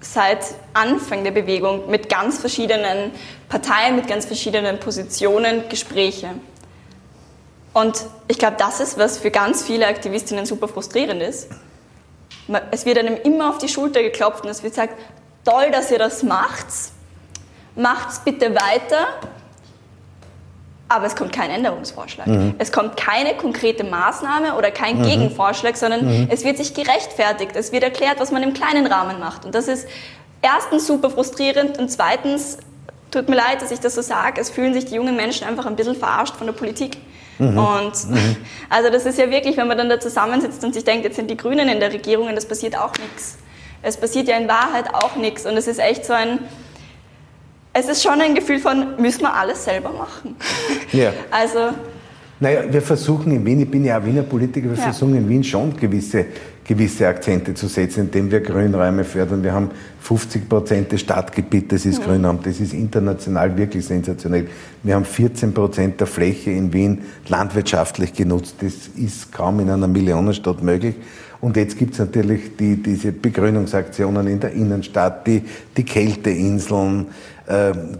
seit 0.00 0.54
Anfang 0.74 1.24
der 1.24 1.30
Bewegung 1.30 1.90
mit 1.90 2.10
ganz 2.10 2.38
verschiedenen 2.38 3.12
Parteien, 3.48 3.96
mit 3.96 4.06
ganz 4.06 4.26
verschiedenen 4.26 4.78
Positionen 4.78 5.62
Gespräche. 5.70 6.28
Und 7.72 8.06
ich 8.28 8.38
glaube, 8.38 8.56
das 8.58 8.80
ist, 8.80 8.98
was 8.98 9.18
für 9.18 9.30
ganz 9.30 9.62
viele 9.62 9.86
Aktivistinnen 9.86 10.46
super 10.46 10.68
frustrierend 10.68 11.22
ist. 11.22 11.48
Es 12.70 12.84
wird 12.84 12.98
einem 12.98 13.16
immer 13.16 13.50
auf 13.50 13.58
die 13.58 13.68
Schulter 13.68 14.02
geklopft 14.02 14.44
und 14.44 14.50
es 14.50 14.62
wird 14.62 14.74
gesagt, 14.74 14.94
toll, 15.44 15.70
dass 15.70 15.90
ihr 15.90 15.98
das 15.98 16.22
macht, 16.22 16.66
macht's 17.74 18.20
bitte 18.24 18.54
weiter, 18.54 19.06
aber 20.88 21.06
es 21.06 21.16
kommt 21.16 21.32
kein 21.32 21.50
Änderungsvorschlag. 21.50 22.26
Mhm. 22.26 22.54
Es 22.58 22.70
kommt 22.70 22.96
keine 22.96 23.34
konkrete 23.36 23.84
Maßnahme 23.84 24.54
oder 24.54 24.70
kein 24.70 24.98
mhm. 24.98 25.04
Gegenvorschlag, 25.04 25.76
sondern 25.76 26.04
mhm. 26.04 26.28
es 26.30 26.44
wird 26.44 26.58
sich 26.58 26.74
gerechtfertigt. 26.74 27.52
Es 27.56 27.72
wird 27.72 27.82
erklärt, 27.82 28.20
was 28.20 28.30
man 28.30 28.42
im 28.42 28.52
kleinen 28.52 28.86
Rahmen 28.86 29.18
macht. 29.18 29.44
Und 29.44 29.54
das 29.54 29.66
ist 29.66 29.88
erstens 30.42 30.86
super 30.86 31.10
frustrierend 31.10 31.78
und 31.78 31.90
zweitens, 31.90 32.58
tut 33.10 33.28
mir 33.28 33.36
leid, 33.36 33.62
dass 33.62 33.70
ich 33.70 33.80
das 33.80 33.94
so 33.94 34.02
sage, 34.02 34.40
es 34.40 34.50
fühlen 34.50 34.74
sich 34.74 34.84
die 34.84 34.96
jungen 34.96 35.16
Menschen 35.16 35.46
einfach 35.46 35.66
ein 35.66 35.76
bisschen 35.76 35.94
verarscht 35.94 36.36
von 36.36 36.46
der 36.46 36.54
Politik. 36.54 36.98
Mhm. 37.38 37.58
Und 37.58 38.10
mhm. 38.10 38.36
also 38.70 38.90
das 38.90 39.06
ist 39.06 39.18
ja 39.18 39.30
wirklich, 39.30 39.56
wenn 39.56 39.68
man 39.68 39.78
dann 39.78 39.88
da 39.88 39.98
zusammensitzt 39.98 40.62
und 40.64 40.74
sich 40.74 40.84
denkt, 40.84 41.04
jetzt 41.04 41.16
sind 41.16 41.30
die 41.30 41.36
Grünen 41.36 41.68
in 41.68 41.80
der 41.80 41.92
Regierung 41.92 42.28
und 42.28 42.36
es 42.36 42.46
passiert 42.46 42.76
auch 42.76 42.92
nichts. 42.98 43.38
Es 43.82 43.96
passiert 43.96 44.28
ja 44.28 44.36
in 44.36 44.48
Wahrheit 44.48 44.94
auch 44.94 45.16
nichts. 45.16 45.44
Und 45.44 45.56
es 45.56 45.66
ist 45.66 45.78
echt 45.78 46.06
so 46.06 46.12
ein, 46.12 46.38
es 47.72 47.86
ist 47.86 48.02
schon 48.02 48.20
ein 48.20 48.34
Gefühl 48.34 48.58
von, 48.58 48.96
müssen 49.00 49.22
wir 49.22 49.34
alles 49.34 49.64
selber 49.64 49.90
machen. 49.90 50.36
Ja. 50.92 51.12
Also 51.30 51.70
naja, 52.44 52.60
wir 52.70 52.82
versuchen 52.82 53.32
in 53.32 53.46
Wien, 53.46 53.60
ich 53.60 53.70
bin 53.70 53.86
ja 53.86 53.98
auch 53.98 54.04
Wiener 54.04 54.22
Politiker, 54.22 54.68
wir 54.68 54.76
ja. 54.76 54.82
versuchen 54.82 55.16
in 55.16 55.26
Wien 55.26 55.42
schon 55.42 55.74
gewisse, 55.74 56.26
gewisse 56.62 57.08
Akzente 57.08 57.54
zu 57.54 57.68
setzen, 57.68 58.00
indem 58.00 58.30
wir 58.30 58.40
Grünräume 58.40 59.02
fördern. 59.04 59.42
Wir 59.42 59.54
haben 59.54 59.70
50 60.00 60.46
Prozent 60.46 60.92
des 60.92 61.00
Stadtgebietes 61.00 61.86
ist 61.86 62.00
mhm. 62.00 62.04
Grünraum. 62.04 62.40
Das 62.42 62.60
ist 62.60 62.74
international 62.74 63.56
wirklich 63.56 63.86
sensationell. 63.86 64.46
Wir 64.82 64.94
haben 64.94 65.06
14 65.06 65.54
Prozent 65.54 65.98
der 66.00 66.06
Fläche 66.06 66.50
in 66.50 66.70
Wien 66.74 66.98
landwirtschaftlich 67.28 68.12
genutzt. 68.12 68.56
Das 68.60 68.88
ist 68.94 69.32
kaum 69.32 69.60
in 69.60 69.70
einer 69.70 69.88
Millionenstadt 69.88 70.62
möglich. 70.62 70.96
Und 71.40 71.56
jetzt 71.56 71.78
gibt 71.78 71.94
es 71.94 71.98
natürlich 71.98 72.56
die, 72.58 72.82
diese 72.82 73.12
Begrünungsaktionen 73.12 74.26
in 74.26 74.40
der 74.40 74.52
Innenstadt, 74.52 75.26
die, 75.26 75.42
die 75.76 75.84
Kälteinseln, 75.84 77.06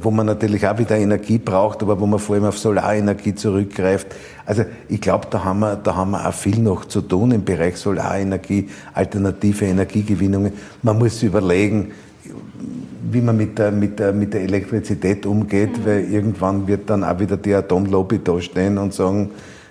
wo 0.03 0.11
man 0.11 0.25
natürlich 0.25 0.67
auch 0.67 0.79
wieder 0.79 0.97
Energie 0.97 1.37
braucht, 1.37 1.83
aber 1.83 2.01
wo 2.01 2.07
man 2.07 2.19
vor 2.19 2.35
allem 2.35 2.47
auf 2.47 2.59
Solarenergie 2.59 3.35
zurückgreift. 3.35 4.07
Also 4.47 4.65
ich 4.89 5.01
glaube, 5.01 5.27
da 5.31 5.45
haben 5.45 5.61
wir, 5.61 5.77
da 5.77 5.97
haben 5.97 6.13
wir 6.13 6.27
auch 6.27 6.33
viel 6.33 6.59
noch 6.59 6.87
zu 6.87 7.03
tun 7.03 7.31
im 7.31 7.45
Bereich 7.45 7.77
Solarenergie, 7.77 8.71
alternative 8.95 9.67
Energiegewinnungen. 9.67 10.53
Man 10.83 10.99
muss 10.99 11.23
überlegen, 11.23 11.93
wie 13.11 13.21
man 13.21 13.37
mit 13.37 13.59
der, 13.59 13.71
mit 13.71 13.99
der, 13.99 14.13
mit 14.13 14.33
der 14.33 14.43
Elektrizität 14.43 15.27
umgeht, 15.27 15.79
mhm. 15.79 15.85
weil 15.85 16.11
irgendwann 16.11 16.67
wird 16.67 16.89
dann 16.89 17.05
auch 17.05 17.19
wieder 17.19 17.37
die 17.37 17.55
Atomlobby 17.55 18.21
da 18.25 18.41
stehen 18.41 18.79
und 18.79 18.95
sagen, 18.95 19.31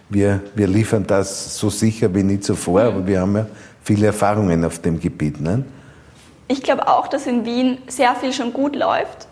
wir, 0.10 0.42
wir 0.54 0.68
liefern 0.68 1.06
das 1.08 1.58
so 1.58 1.72
sicher 1.72 2.14
wie 2.14 2.22
nie 2.24 2.40
zuvor, 2.40 2.82
aber 2.82 3.08
wir 3.08 3.22
haben 3.22 3.36
ja 3.36 3.48
viele 3.84 4.08
Erfahrungen 4.08 4.64
auf 4.64 4.80
dem 4.80 5.00
Gebiet. 5.00 5.42
Ne? 5.42 5.64
Ich 6.48 6.62
glaube 6.62 6.88
auch, 6.88 7.08
dass 7.08 7.26
in 7.26 7.46
Wien 7.46 7.80
sehr 7.88 8.14
viel 8.16 8.34
schon 8.34 8.54
gut 8.54 8.76
läuft. 8.76 9.28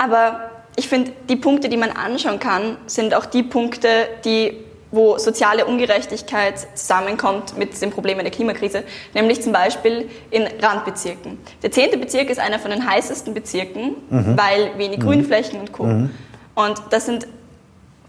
Aber 0.00 0.50
ich 0.76 0.88
finde, 0.88 1.12
die 1.28 1.36
Punkte, 1.36 1.68
die 1.68 1.76
man 1.76 1.90
anschauen 1.90 2.38
kann, 2.38 2.78
sind 2.86 3.14
auch 3.14 3.26
die 3.26 3.42
Punkte, 3.42 4.08
die, 4.24 4.56
wo 4.90 5.18
soziale 5.18 5.66
Ungerechtigkeit 5.66 6.54
zusammenkommt 6.74 7.58
mit 7.58 7.78
den 7.82 7.90
Problemen 7.90 8.20
der 8.20 8.30
Klimakrise, 8.30 8.84
nämlich 9.12 9.42
zum 9.42 9.52
Beispiel 9.52 10.08
in 10.30 10.48
Randbezirken. 10.62 11.36
Der 11.62 11.70
zehnte 11.70 11.98
Bezirk 11.98 12.30
ist 12.30 12.40
einer 12.40 12.58
von 12.58 12.70
den 12.70 12.88
heißesten 12.88 13.34
Bezirken, 13.34 13.96
mhm. 14.08 14.38
weil 14.38 14.78
wenig 14.78 15.00
mhm. 15.00 15.02
Grünflächen 15.02 15.60
und 15.60 15.70
Co. 15.72 15.84
Mhm. 15.84 16.10
Und 16.54 16.80
das 16.88 17.04
sind 17.04 17.26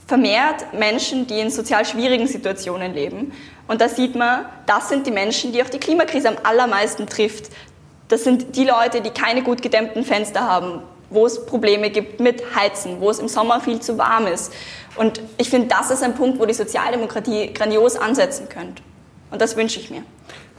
vermehrt 0.08 0.72
Menschen, 0.72 1.28
die 1.28 1.42
in 1.42 1.50
sozial 1.50 1.84
schwierigen 1.84 2.28
Situationen 2.28 2.94
leben. 2.94 3.34
Und 3.68 3.82
da 3.82 3.90
sieht 3.90 4.16
man, 4.16 4.46
das 4.66 4.88
sind 4.88 5.06
die 5.08 5.12
Menschen, 5.12 5.52
die 5.52 5.62
auch 5.62 5.70
die 5.70 5.80
Klimakrise 5.80 6.30
am 6.30 6.38
allermeisten 6.44 7.06
trifft. 7.08 7.52
Das 8.08 8.24
sind 8.24 8.56
die 8.56 8.64
Leute, 8.64 9.02
die 9.02 9.10
keine 9.10 9.42
gut 9.44 9.62
gedämmten 9.62 10.06
Fenster 10.06 10.48
haben, 10.48 10.84
wo 11.12 11.26
es 11.26 11.46
Probleme 11.46 11.90
gibt 11.90 12.20
mit 12.20 12.44
Heizen, 12.56 13.00
wo 13.00 13.10
es 13.10 13.20
im 13.20 13.28
Sommer 13.28 13.62
viel 13.62 13.80
zu 13.80 13.98
warm 13.98 14.28
ist. 14.28 14.52
Und 14.96 15.22
ich 15.38 15.50
finde, 15.50 15.68
das 15.68 15.92
ist 15.92 16.04
ein 16.04 16.16
Punkt, 16.16 16.40
wo 16.40 16.46
die 16.46 16.54
Sozialdemokratie 16.54 17.54
grandios 17.54 17.96
ansetzen 17.96 18.50
könnte. 18.50 18.82
Und 19.30 19.42
das 19.42 19.56
wünsche 19.56 19.80
ich 19.80 19.90
mir. 19.90 20.04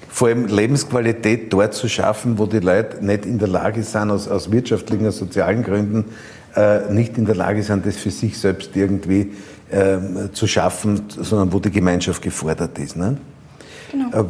Vor 0.09 0.29
allem 0.29 0.47
Lebensqualität 0.47 1.53
dort 1.53 1.75
zu 1.75 1.89
schaffen, 1.89 2.39
wo 2.39 2.47
die 2.47 2.59
Leute 2.59 3.05
nicht 3.05 3.25
in 3.25 3.39
der 3.39 3.49
Lage 3.49 3.83
sind, 3.83 4.11
aus, 4.11 4.29
aus 4.29 4.51
wirtschaftlichen, 4.53 5.07
aus 5.07 5.19
sozialen 5.19 5.63
Gründen, 5.63 6.05
äh, 6.55 6.93
nicht 6.93 7.17
in 7.17 7.25
der 7.25 7.35
Lage 7.35 7.63
sind, 7.63 7.87
das 7.87 7.97
für 7.97 8.11
sich 8.11 8.39
selbst 8.39 8.77
irgendwie 8.77 9.33
äh, 9.71 9.99
zu 10.33 10.47
schaffen, 10.47 11.05
sondern 11.09 11.53
wo 11.53 11.59
die 11.59 11.71
Gemeinschaft 11.71 12.21
gefordert 12.21 12.79
ist. 12.79 12.97
Ne? 12.97 13.17
Genau. 13.91 14.21
Äh, 14.21 14.25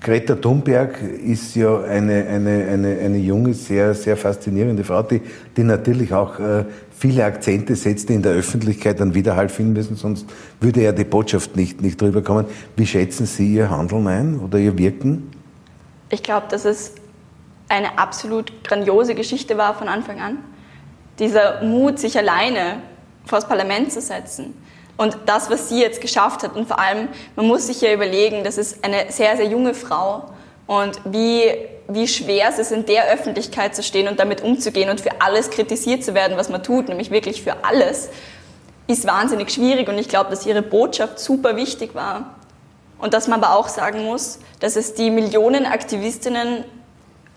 Greta 0.00 0.34
Thunberg 0.34 0.98
ist 1.02 1.54
ja 1.54 1.82
eine, 1.82 2.26
eine, 2.26 2.66
eine, 2.70 2.98
eine 2.98 3.18
junge, 3.18 3.52
sehr, 3.52 3.94
sehr 3.94 4.16
faszinierende 4.16 4.82
Frau, 4.82 5.02
die, 5.02 5.20
die 5.54 5.62
natürlich 5.62 6.14
auch 6.14 6.38
äh, 6.38 6.64
viele 6.90 7.24
Akzente 7.24 7.76
setzt, 7.76 8.08
die 8.08 8.14
in 8.14 8.22
der 8.22 8.32
Öffentlichkeit 8.32 8.98
einen 9.00 9.14
Widerhall 9.14 9.50
finden 9.50 9.74
müssen, 9.74 9.96
sonst 9.96 10.26
würde 10.58 10.82
ja 10.82 10.92
die 10.92 11.04
Botschaft 11.04 11.54
nicht, 11.54 11.82
nicht 11.82 12.00
drüber 12.00 12.22
kommen. 12.22 12.46
Wie 12.76 12.86
schätzen 12.86 13.26
Sie 13.26 13.54
Ihr 13.54 13.68
Handeln 13.68 14.06
ein 14.06 14.40
oder 14.40 14.58
Ihr 14.58 14.78
Wirken? 14.78 15.30
Ich 16.08 16.22
glaube, 16.22 16.46
dass 16.48 16.64
es 16.64 16.94
eine 17.68 17.98
absolut 17.98 18.64
grandiose 18.64 19.14
Geschichte 19.14 19.58
war 19.58 19.74
von 19.74 19.86
Anfang 19.86 20.18
an. 20.18 20.38
Dieser 21.18 21.62
Mut, 21.62 21.98
sich 21.98 22.16
alleine 22.16 22.78
vor 23.26 23.38
das 23.38 23.46
Parlament 23.46 23.92
zu 23.92 24.00
setzen 24.00 24.54
und 25.00 25.16
das, 25.24 25.48
was 25.48 25.70
sie 25.70 25.80
jetzt 25.80 26.02
geschafft 26.02 26.42
hat, 26.42 26.54
und 26.54 26.68
vor 26.68 26.78
allem, 26.78 27.08
man 27.34 27.46
muss 27.46 27.68
sich 27.68 27.80
ja 27.80 27.90
überlegen, 27.90 28.44
das 28.44 28.58
ist 28.58 28.84
eine 28.84 29.10
sehr, 29.10 29.34
sehr 29.34 29.46
junge 29.46 29.72
Frau. 29.72 30.24
Und 30.66 31.00
wie, 31.06 31.54
wie 31.88 32.06
schwer 32.06 32.50
es 32.50 32.58
ist, 32.58 32.70
in 32.70 32.84
der 32.84 33.06
Öffentlichkeit 33.06 33.74
zu 33.74 33.82
stehen 33.82 34.08
und 34.08 34.20
damit 34.20 34.42
umzugehen 34.42 34.90
und 34.90 35.00
für 35.00 35.22
alles 35.22 35.48
kritisiert 35.48 36.04
zu 36.04 36.12
werden, 36.12 36.36
was 36.36 36.50
man 36.50 36.62
tut, 36.62 36.90
nämlich 36.90 37.10
wirklich 37.10 37.42
für 37.42 37.64
alles, 37.64 38.10
ist 38.88 39.06
wahnsinnig 39.06 39.50
schwierig. 39.50 39.88
Und 39.88 39.96
ich 39.96 40.10
glaube, 40.10 40.28
dass 40.28 40.44
ihre 40.44 40.60
Botschaft 40.60 41.18
super 41.18 41.56
wichtig 41.56 41.94
war. 41.94 42.34
Und 42.98 43.14
dass 43.14 43.26
man 43.26 43.42
aber 43.42 43.56
auch 43.56 43.68
sagen 43.68 44.04
muss, 44.04 44.38
dass 44.60 44.76
es 44.76 44.92
die 44.92 45.10
Millionen 45.10 45.64
Aktivistinnen 45.64 46.66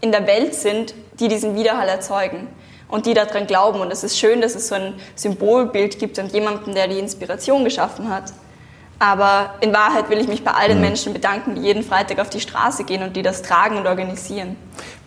in 0.01 0.11
der 0.11 0.27
Welt 0.27 0.53
sind, 0.53 0.95
die 1.17 1.29
diesen 1.29 1.55
Widerhall 1.55 1.87
erzeugen 1.87 2.49
und 2.87 3.05
die 3.05 3.13
daran 3.13 3.47
glauben. 3.47 3.81
Und 3.81 3.91
es 3.91 4.03
ist 4.03 4.17
schön, 4.17 4.41
dass 4.41 4.55
es 4.55 4.67
so 4.67 4.75
ein 4.75 4.93
Symbolbild 5.15 5.99
gibt 5.99 6.19
und 6.19 6.31
jemanden, 6.33 6.73
der 6.73 6.87
die 6.87 6.99
Inspiration 6.99 7.63
geschaffen 7.63 8.09
hat. 8.09 8.33
Aber 8.99 9.55
in 9.59 9.73
Wahrheit 9.73 10.09
will 10.09 10.19
ich 10.19 10.27
mich 10.27 10.43
bei 10.43 10.51
all 10.51 10.69
den 10.69 10.77
mhm. 10.77 10.83
Menschen 10.83 11.13
bedanken, 11.13 11.55
die 11.55 11.61
jeden 11.61 11.83
Freitag 11.83 12.19
auf 12.19 12.29
die 12.29 12.39
Straße 12.39 12.83
gehen 12.85 13.03
und 13.03 13.15
die 13.15 13.21
das 13.21 13.41
tragen 13.41 13.77
und 13.77 13.85
organisieren. 13.85 14.55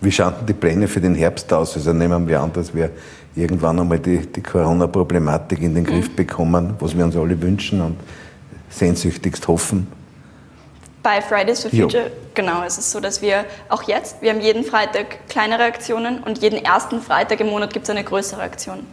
Wie 0.00 0.12
schauen 0.12 0.34
die 0.46 0.52
Pläne 0.52 0.86
für 0.86 1.00
den 1.00 1.14
Herbst 1.14 1.50
aus? 1.52 1.76
Also 1.76 1.92
nehmen 1.92 2.28
wir 2.28 2.40
an, 2.40 2.52
dass 2.52 2.74
wir 2.74 2.90
irgendwann 3.34 3.78
einmal 3.80 3.98
die, 3.98 4.18
die 4.18 4.42
Corona-Problematik 4.42 5.62
in 5.62 5.74
den 5.74 5.84
mhm. 5.84 5.88
Griff 5.88 6.14
bekommen, 6.14 6.74
was 6.78 6.96
wir 6.96 7.04
uns 7.04 7.16
alle 7.16 7.40
wünschen 7.40 7.80
und 7.80 7.96
sehnsüchtigst 8.68 9.46
hoffen. 9.48 9.86
Bei 11.06 11.22
Fridays 11.22 11.62
for 11.62 11.70
Future, 11.70 12.06
jo. 12.06 12.10
genau, 12.34 12.64
es 12.64 12.78
ist 12.78 12.90
so, 12.90 12.98
dass 12.98 13.22
wir 13.22 13.44
auch 13.68 13.84
jetzt, 13.84 14.22
wir 14.22 14.30
haben 14.30 14.40
jeden 14.40 14.64
Freitag 14.64 15.28
kleinere 15.28 15.62
Aktionen 15.62 16.18
und 16.18 16.38
jeden 16.38 16.64
ersten 16.64 17.00
Freitag 17.00 17.38
im 17.38 17.46
Monat 17.46 17.72
gibt 17.72 17.84
es 17.84 17.90
eine 17.90 18.02
größere 18.02 18.42
Aktion. 18.42 18.84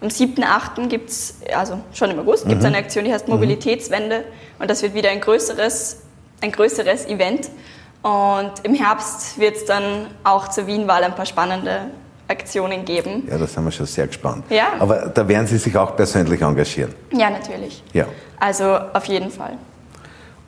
Am 0.00 0.06
7.8. 0.06 0.86
gibt 0.86 1.10
es, 1.10 1.38
also 1.52 1.80
schon 1.92 2.12
im 2.12 2.20
August, 2.20 2.44
mhm. 2.44 2.50
gibt 2.50 2.60
es 2.60 2.66
eine 2.66 2.76
Aktion, 2.76 3.04
die 3.04 3.12
heißt 3.12 3.26
mhm. 3.26 3.34
Mobilitätswende 3.34 4.22
und 4.60 4.70
das 4.70 4.80
wird 4.84 4.94
wieder 4.94 5.10
ein 5.10 5.20
größeres, 5.20 6.02
ein 6.40 6.52
größeres 6.52 7.06
Event. 7.06 7.50
Und 8.00 8.52
im 8.62 8.74
Herbst 8.74 9.36
wird 9.40 9.56
es 9.56 9.64
dann 9.64 10.06
auch 10.22 10.46
zur 10.46 10.68
Wienwahl 10.68 11.02
ein 11.02 11.16
paar 11.16 11.26
spannende 11.26 11.90
Aktionen 12.28 12.84
geben. 12.84 13.26
Ja, 13.28 13.38
da 13.38 13.46
sind 13.48 13.64
wir 13.64 13.72
schon 13.72 13.86
sehr 13.86 14.06
gespannt. 14.06 14.44
Ja. 14.50 14.68
Aber 14.78 15.08
da 15.08 15.26
werden 15.26 15.48
Sie 15.48 15.58
sich 15.58 15.76
auch 15.76 15.96
persönlich 15.96 16.42
engagieren. 16.42 16.94
Ja, 17.10 17.28
natürlich. 17.28 17.82
Ja. 17.92 18.06
Also 18.38 18.78
auf 18.92 19.06
jeden 19.06 19.32
Fall. 19.32 19.58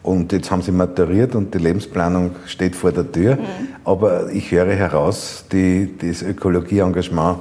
Und 0.02 0.32
jetzt 0.32 0.50
haben 0.50 0.62
sie 0.62 0.72
maturiert 0.72 1.34
und 1.34 1.52
die 1.52 1.58
Lebensplanung 1.58 2.36
steht 2.46 2.76
vor 2.76 2.92
der 2.92 3.10
Tür. 3.10 3.36
Mhm. 3.36 3.68
Aber 3.84 4.30
ich 4.30 4.50
höre 4.50 4.72
heraus, 4.74 5.44
die, 5.50 5.96
das 5.98 6.22
Ökologieengagement, 6.22 7.40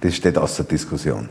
das 0.00 0.14
steht 0.14 0.36
außer 0.36 0.64
Diskussion. 0.64 1.28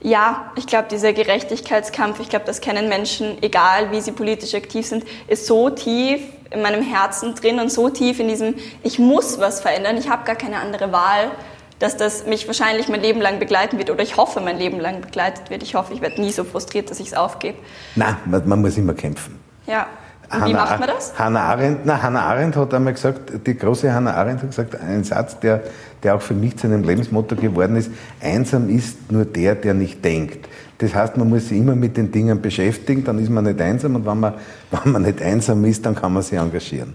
Ja, 0.00 0.52
ich 0.56 0.66
glaube, 0.66 0.88
dieser 0.90 1.12
Gerechtigkeitskampf, 1.12 2.20
ich 2.20 2.28
glaube, 2.28 2.44
das 2.44 2.60
kennen 2.60 2.88
Menschen, 2.88 3.42
egal 3.42 3.90
wie 3.92 4.00
sie 4.00 4.12
politisch 4.12 4.54
aktiv 4.54 4.86
sind, 4.86 5.04
ist 5.26 5.46
so 5.46 5.70
tief 5.70 6.20
in 6.50 6.62
meinem 6.62 6.82
Herzen 6.82 7.34
drin 7.34 7.58
und 7.58 7.72
so 7.72 7.88
tief 7.88 8.20
in 8.20 8.28
diesem, 8.28 8.54
ich 8.82 8.98
muss 8.98 9.40
was 9.40 9.60
verändern, 9.60 9.96
ich 9.96 10.08
habe 10.08 10.24
gar 10.24 10.36
keine 10.36 10.60
andere 10.60 10.92
Wahl, 10.92 11.30
dass 11.78 11.96
das 11.96 12.26
mich 12.26 12.46
wahrscheinlich 12.46 12.88
mein 12.88 13.00
Leben 13.00 13.20
lang 13.20 13.38
begleiten 13.38 13.78
wird 13.78 13.90
oder 13.90 14.02
ich 14.02 14.16
hoffe, 14.16 14.40
mein 14.40 14.58
Leben 14.58 14.80
lang 14.80 15.00
begleitet 15.00 15.50
wird. 15.50 15.62
Ich 15.62 15.74
hoffe, 15.74 15.92
ich 15.92 16.00
werde 16.00 16.20
nie 16.20 16.30
so 16.30 16.44
frustriert, 16.44 16.90
dass 16.90 17.00
ich 17.00 17.08
es 17.08 17.14
aufgebe. 17.14 17.58
Nein, 17.96 18.16
man, 18.26 18.48
man 18.48 18.60
muss 18.60 18.76
immer 18.78 18.94
kämpfen. 18.94 19.45
Ja. 19.66 19.86
Und 20.28 20.32
Hannah, 20.32 20.46
wie 20.46 20.52
macht 20.54 20.80
man 20.80 20.88
das? 20.88 21.18
Hannah 21.18 21.40
Arendt, 21.40 21.80
na, 21.84 22.02
Hannah 22.02 22.22
Arendt 22.22 22.56
hat 22.56 22.74
einmal 22.74 22.94
gesagt, 22.94 23.46
die 23.46 23.56
große 23.56 23.92
Hannah 23.92 24.14
Arendt 24.14 24.42
hat 24.42 24.50
gesagt, 24.50 24.80
einen 24.80 25.04
Satz, 25.04 25.38
der, 25.38 25.62
der 26.02 26.16
auch 26.16 26.22
für 26.22 26.34
mich 26.34 26.56
zu 26.56 26.66
einem 26.66 26.82
Lebensmotto 26.82 27.36
geworden 27.36 27.76
ist, 27.76 27.90
einsam 28.20 28.68
ist 28.68 29.10
nur 29.12 29.24
der, 29.24 29.54
der 29.54 29.74
nicht 29.74 30.04
denkt. 30.04 30.48
Das 30.78 30.94
heißt, 30.94 31.16
man 31.16 31.28
muss 31.28 31.48
sich 31.48 31.58
immer 31.58 31.76
mit 31.76 31.96
den 31.96 32.10
Dingen 32.10 32.42
beschäftigen, 32.42 33.04
dann 33.04 33.20
ist 33.20 33.30
man 33.30 33.44
nicht 33.44 33.60
einsam 33.60 33.94
und 33.94 34.04
wenn 34.04 34.18
man, 34.18 34.34
wenn 34.72 34.92
man 34.92 35.02
nicht 35.02 35.22
einsam 35.22 35.64
ist, 35.64 35.86
dann 35.86 35.94
kann 35.94 36.12
man 36.12 36.22
sich 36.22 36.38
engagieren. 36.38 36.94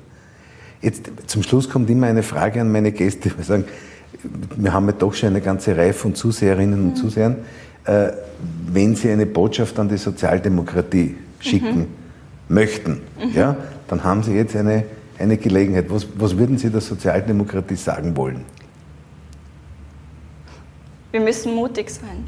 Jetzt, 0.81 1.09
zum 1.27 1.41
Schluss 1.41 1.69
kommt 1.69 1.89
immer 1.89 2.07
eine 2.07 2.23
Frage 2.23 2.59
an 2.59 2.71
meine 2.71 2.91
Gäste. 2.91 3.31
Wir 3.35 3.45
sagen, 3.45 3.65
wir 4.57 4.73
haben 4.73 4.87
ja 4.87 4.93
doch 4.93 5.13
schon 5.13 5.29
eine 5.29 5.41
ganze 5.41 5.77
Reihe 5.77 5.93
von 5.93 6.15
Zuseherinnen 6.15 6.79
und 6.81 6.89
mhm. 6.89 6.95
Zusehern. 6.95 7.35
Äh, 7.85 8.09
wenn 8.67 8.95
Sie 8.95 9.09
eine 9.09 9.25
Botschaft 9.25 9.79
an 9.79 9.87
die 9.87 9.97
Sozialdemokratie 9.97 11.15
schicken, 11.39 11.79
mhm 11.79 12.00
möchten, 12.51 13.01
mhm. 13.19 13.31
ja, 13.33 13.55
dann 13.87 14.03
haben 14.03 14.23
Sie 14.23 14.33
jetzt 14.33 14.55
eine, 14.55 14.85
eine 15.17 15.37
Gelegenheit. 15.37 15.85
Was, 15.89 16.05
was 16.15 16.37
würden 16.37 16.57
Sie 16.57 16.69
der 16.69 16.81
Sozialdemokratie 16.81 17.75
sagen 17.75 18.15
wollen? 18.15 18.45
Wir 21.11 21.19
müssen 21.19 21.53
mutig 21.55 21.89
sein. 21.89 22.25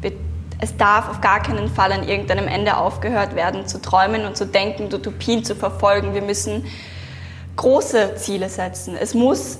Wir, 0.00 0.12
es 0.58 0.76
darf 0.76 1.08
auf 1.08 1.20
gar 1.20 1.42
keinen 1.42 1.68
Fall 1.68 1.92
an 1.92 2.08
irgendeinem 2.08 2.48
Ende 2.48 2.76
aufgehört 2.76 3.34
werden, 3.34 3.66
zu 3.66 3.80
träumen 3.80 4.24
und 4.24 4.36
zu 4.36 4.46
denken, 4.46 4.84
Utopien 4.92 5.44
zu 5.44 5.54
verfolgen. 5.54 6.14
Wir 6.14 6.22
müssen 6.22 6.64
große 7.56 8.14
Ziele 8.16 8.48
setzen. 8.48 8.96
Es 8.98 9.12
muss 9.12 9.58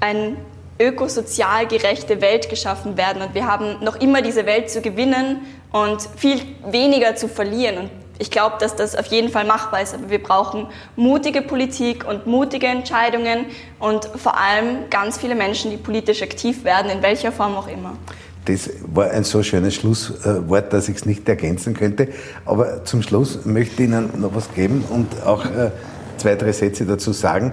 ein 0.00 0.36
ökosozial 0.78 1.66
gerechte 1.66 2.20
Welt 2.20 2.48
geschaffen 2.48 2.96
werden. 2.96 3.22
Und 3.22 3.34
wir 3.34 3.46
haben 3.46 3.82
noch 3.82 3.96
immer 3.96 4.22
diese 4.22 4.46
Welt 4.46 4.70
zu 4.70 4.82
gewinnen 4.82 5.38
und 5.72 6.02
viel 6.16 6.40
weniger 6.70 7.16
zu 7.16 7.28
verlieren. 7.28 7.78
Und 7.78 7.90
ich 8.18 8.30
glaube, 8.30 8.56
dass 8.58 8.76
das 8.76 8.96
auf 8.96 9.06
jeden 9.06 9.28
Fall 9.28 9.44
machbar 9.44 9.82
ist. 9.82 9.94
Aber 9.94 10.10
wir 10.10 10.22
brauchen 10.22 10.66
mutige 10.96 11.42
Politik 11.42 12.06
und 12.08 12.26
mutige 12.26 12.66
Entscheidungen 12.66 13.46
und 13.78 14.06
vor 14.16 14.38
allem 14.38 14.88
ganz 14.90 15.18
viele 15.18 15.34
Menschen, 15.34 15.70
die 15.70 15.76
politisch 15.76 16.22
aktiv 16.22 16.64
werden, 16.64 16.90
in 16.90 17.02
welcher 17.02 17.32
Form 17.32 17.54
auch 17.56 17.68
immer. 17.68 17.92
Das 18.46 18.70
war 18.86 19.10
ein 19.10 19.24
so 19.24 19.42
schönes 19.42 19.74
Schlusswort, 19.74 20.72
dass 20.72 20.88
ich 20.88 20.96
es 20.96 21.04
nicht 21.04 21.28
ergänzen 21.28 21.74
könnte. 21.74 22.08
Aber 22.44 22.84
zum 22.84 23.02
Schluss 23.02 23.44
möchte 23.44 23.82
ich 23.82 23.88
Ihnen 23.88 24.20
noch 24.20 24.34
was 24.34 24.52
geben 24.54 24.84
und 24.88 25.26
auch 25.26 25.44
äh, 25.44 25.72
zwei, 26.16 26.36
drei 26.36 26.52
Sätze 26.52 26.86
dazu 26.86 27.12
sagen. 27.12 27.52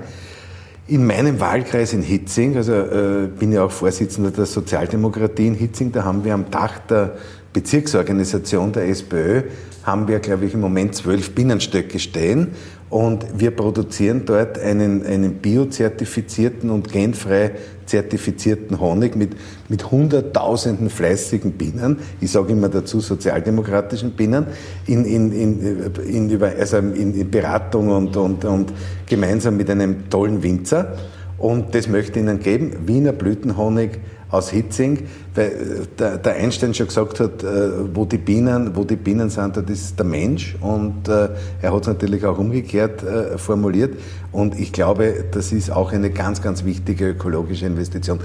In 0.86 1.08
meinem 1.08 1.39
Wahlkreis 1.39 1.93
in 1.93 2.04
Hitzing, 2.04 2.58
also 2.58 2.73
äh, 2.73 3.28
bin 3.28 3.52
ja 3.52 3.63
auch 3.63 3.71
Vorsitzender 3.71 4.30
der 4.32 4.45
Sozialdemokratie 4.45 5.47
in 5.47 5.56
Hitzing, 5.56 5.91
da 5.91 6.04
haben 6.04 6.23
wir 6.23 6.34
am 6.34 6.52
Dach 6.52 6.78
der 6.89 7.17
Bezirksorganisation 7.53 8.71
der 8.73 8.87
SPÖ 8.89 9.43
haben 9.83 10.07
wir, 10.07 10.19
glaube 10.19 10.45
ich, 10.45 10.53
im 10.53 10.61
Moment 10.61 10.95
zwölf 10.95 11.35
Bienenstöcke 11.35 11.99
stehen. 11.99 12.49
Und 12.89 13.25
wir 13.39 13.51
produzieren 13.51 14.23
dort 14.25 14.59
einen, 14.59 15.03
einen 15.05 15.35
biozertifizierten 15.35 16.69
und 16.69 16.91
genfrei 16.91 17.51
zertifizierten 17.85 18.79
Honig 18.79 19.15
mit, 19.15 19.31
mit 19.67 19.89
hunderttausenden 19.91 20.89
fleißigen 20.89 21.53
Bienen, 21.53 21.97
ich 22.21 22.31
sage 22.31 22.53
immer 22.53 22.69
dazu 22.69 22.99
sozialdemokratischen 22.99 24.11
Bienen, 24.11 24.45
in, 24.85 25.05
in, 25.05 25.31
in, 25.31 25.91
in, 26.07 26.29
über, 26.29 26.51
also 26.57 26.77
in, 26.77 27.13
in 27.19 27.31
Beratung 27.31 27.89
und, 27.89 28.15
und, 28.15 28.45
und 28.45 28.73
gemeinsam 29.07 29.57
mit 29.57 29.69
einem 29.69 30.09
tollen 30.09 30.43
Winzer. 30.43 30.95
Und 31.37 31.75
das 31.75 31.87
möchte 31.87 32.19
ich 32.19 32.25
Ihnen 32.25 32.39
geben, 32.39 32.87
Wiener 32.87 33.11
Blütenhonig 33.11 33.99
aus 34.33 34.49
Hitzing, 34.49 35.07
weil 35.35 35.45
äh, 35.45 35.51
der, 35.97 36.17
der, 36.17 36.35
Einstein 36.35 36.73
schon 36.73 36.87
gesagt 36.87 37.19
hat, 37.19 37.43
äh, 37.43 37.95
wo 37.95 38.03
die 38.03 38.17
Bienen, 38.17 38.75
wo 38.75 38.83
die 38.83 38.95
Bienen 38.95 39.29
sind, 39.29 39.55
das 39.57 39.69
ist 39.69 39.99
der 39.99 40.05
Mensch 40.05 40.55
und 40.59 41.07
äh, 41.07 41.29
er 41.61 41.73
hat 41.73 41.81
es 41.81 41.87
natürlich 41.87 42.25
auch 42.25 42.37
umgekehrt 42.37 43.03
formuliert 43.37 43.99
und 44.31 44.59
ich 44.59 44.73
glaube, 44.73 45.25
das 45.31 45.51
ist 45.51 45.71
auch 45.71 45.91
eine 45.91 46.09
ganz, 46.09 46.41
ganz 46.41 46.65
wichtige 46.65 47.09
ökologische 47.09 47.65
Investition. 47.65 48.19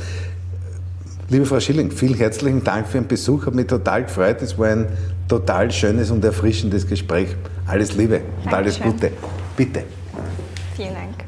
Liebe 1.28 1.44
Frau 1.44 1.60
Schilling, 1.60 1.90
vielen 1.90 2.14
herzlichen 2.14 2.64
Dank 2.64 2.88
für 2.88 2.98
den 2.98 3.06
Besuch, 3.06 3.44
hat 3.46 3.54
mich 3.54 3.66
total 3.66 4.04
gefreut, 4.04 4.40
es 4.40 4.58
war 4.58 4.68
ein 4.68 4.86
total 5.28 5.70
schönes 5.70 6.10
und 6.10 6.24
erfrischendes 6.24 6.86
Gespräch. 6.86 7.28
Alles 7.66 7.94
Liebe 7.94 8.22
und 8.44 8.52
alles 8.52 8.80
Gute. 8.80 9.10
Bitte. 9.56 9.82
Vielen 10.74 10.94
Dank. 10.94 11.27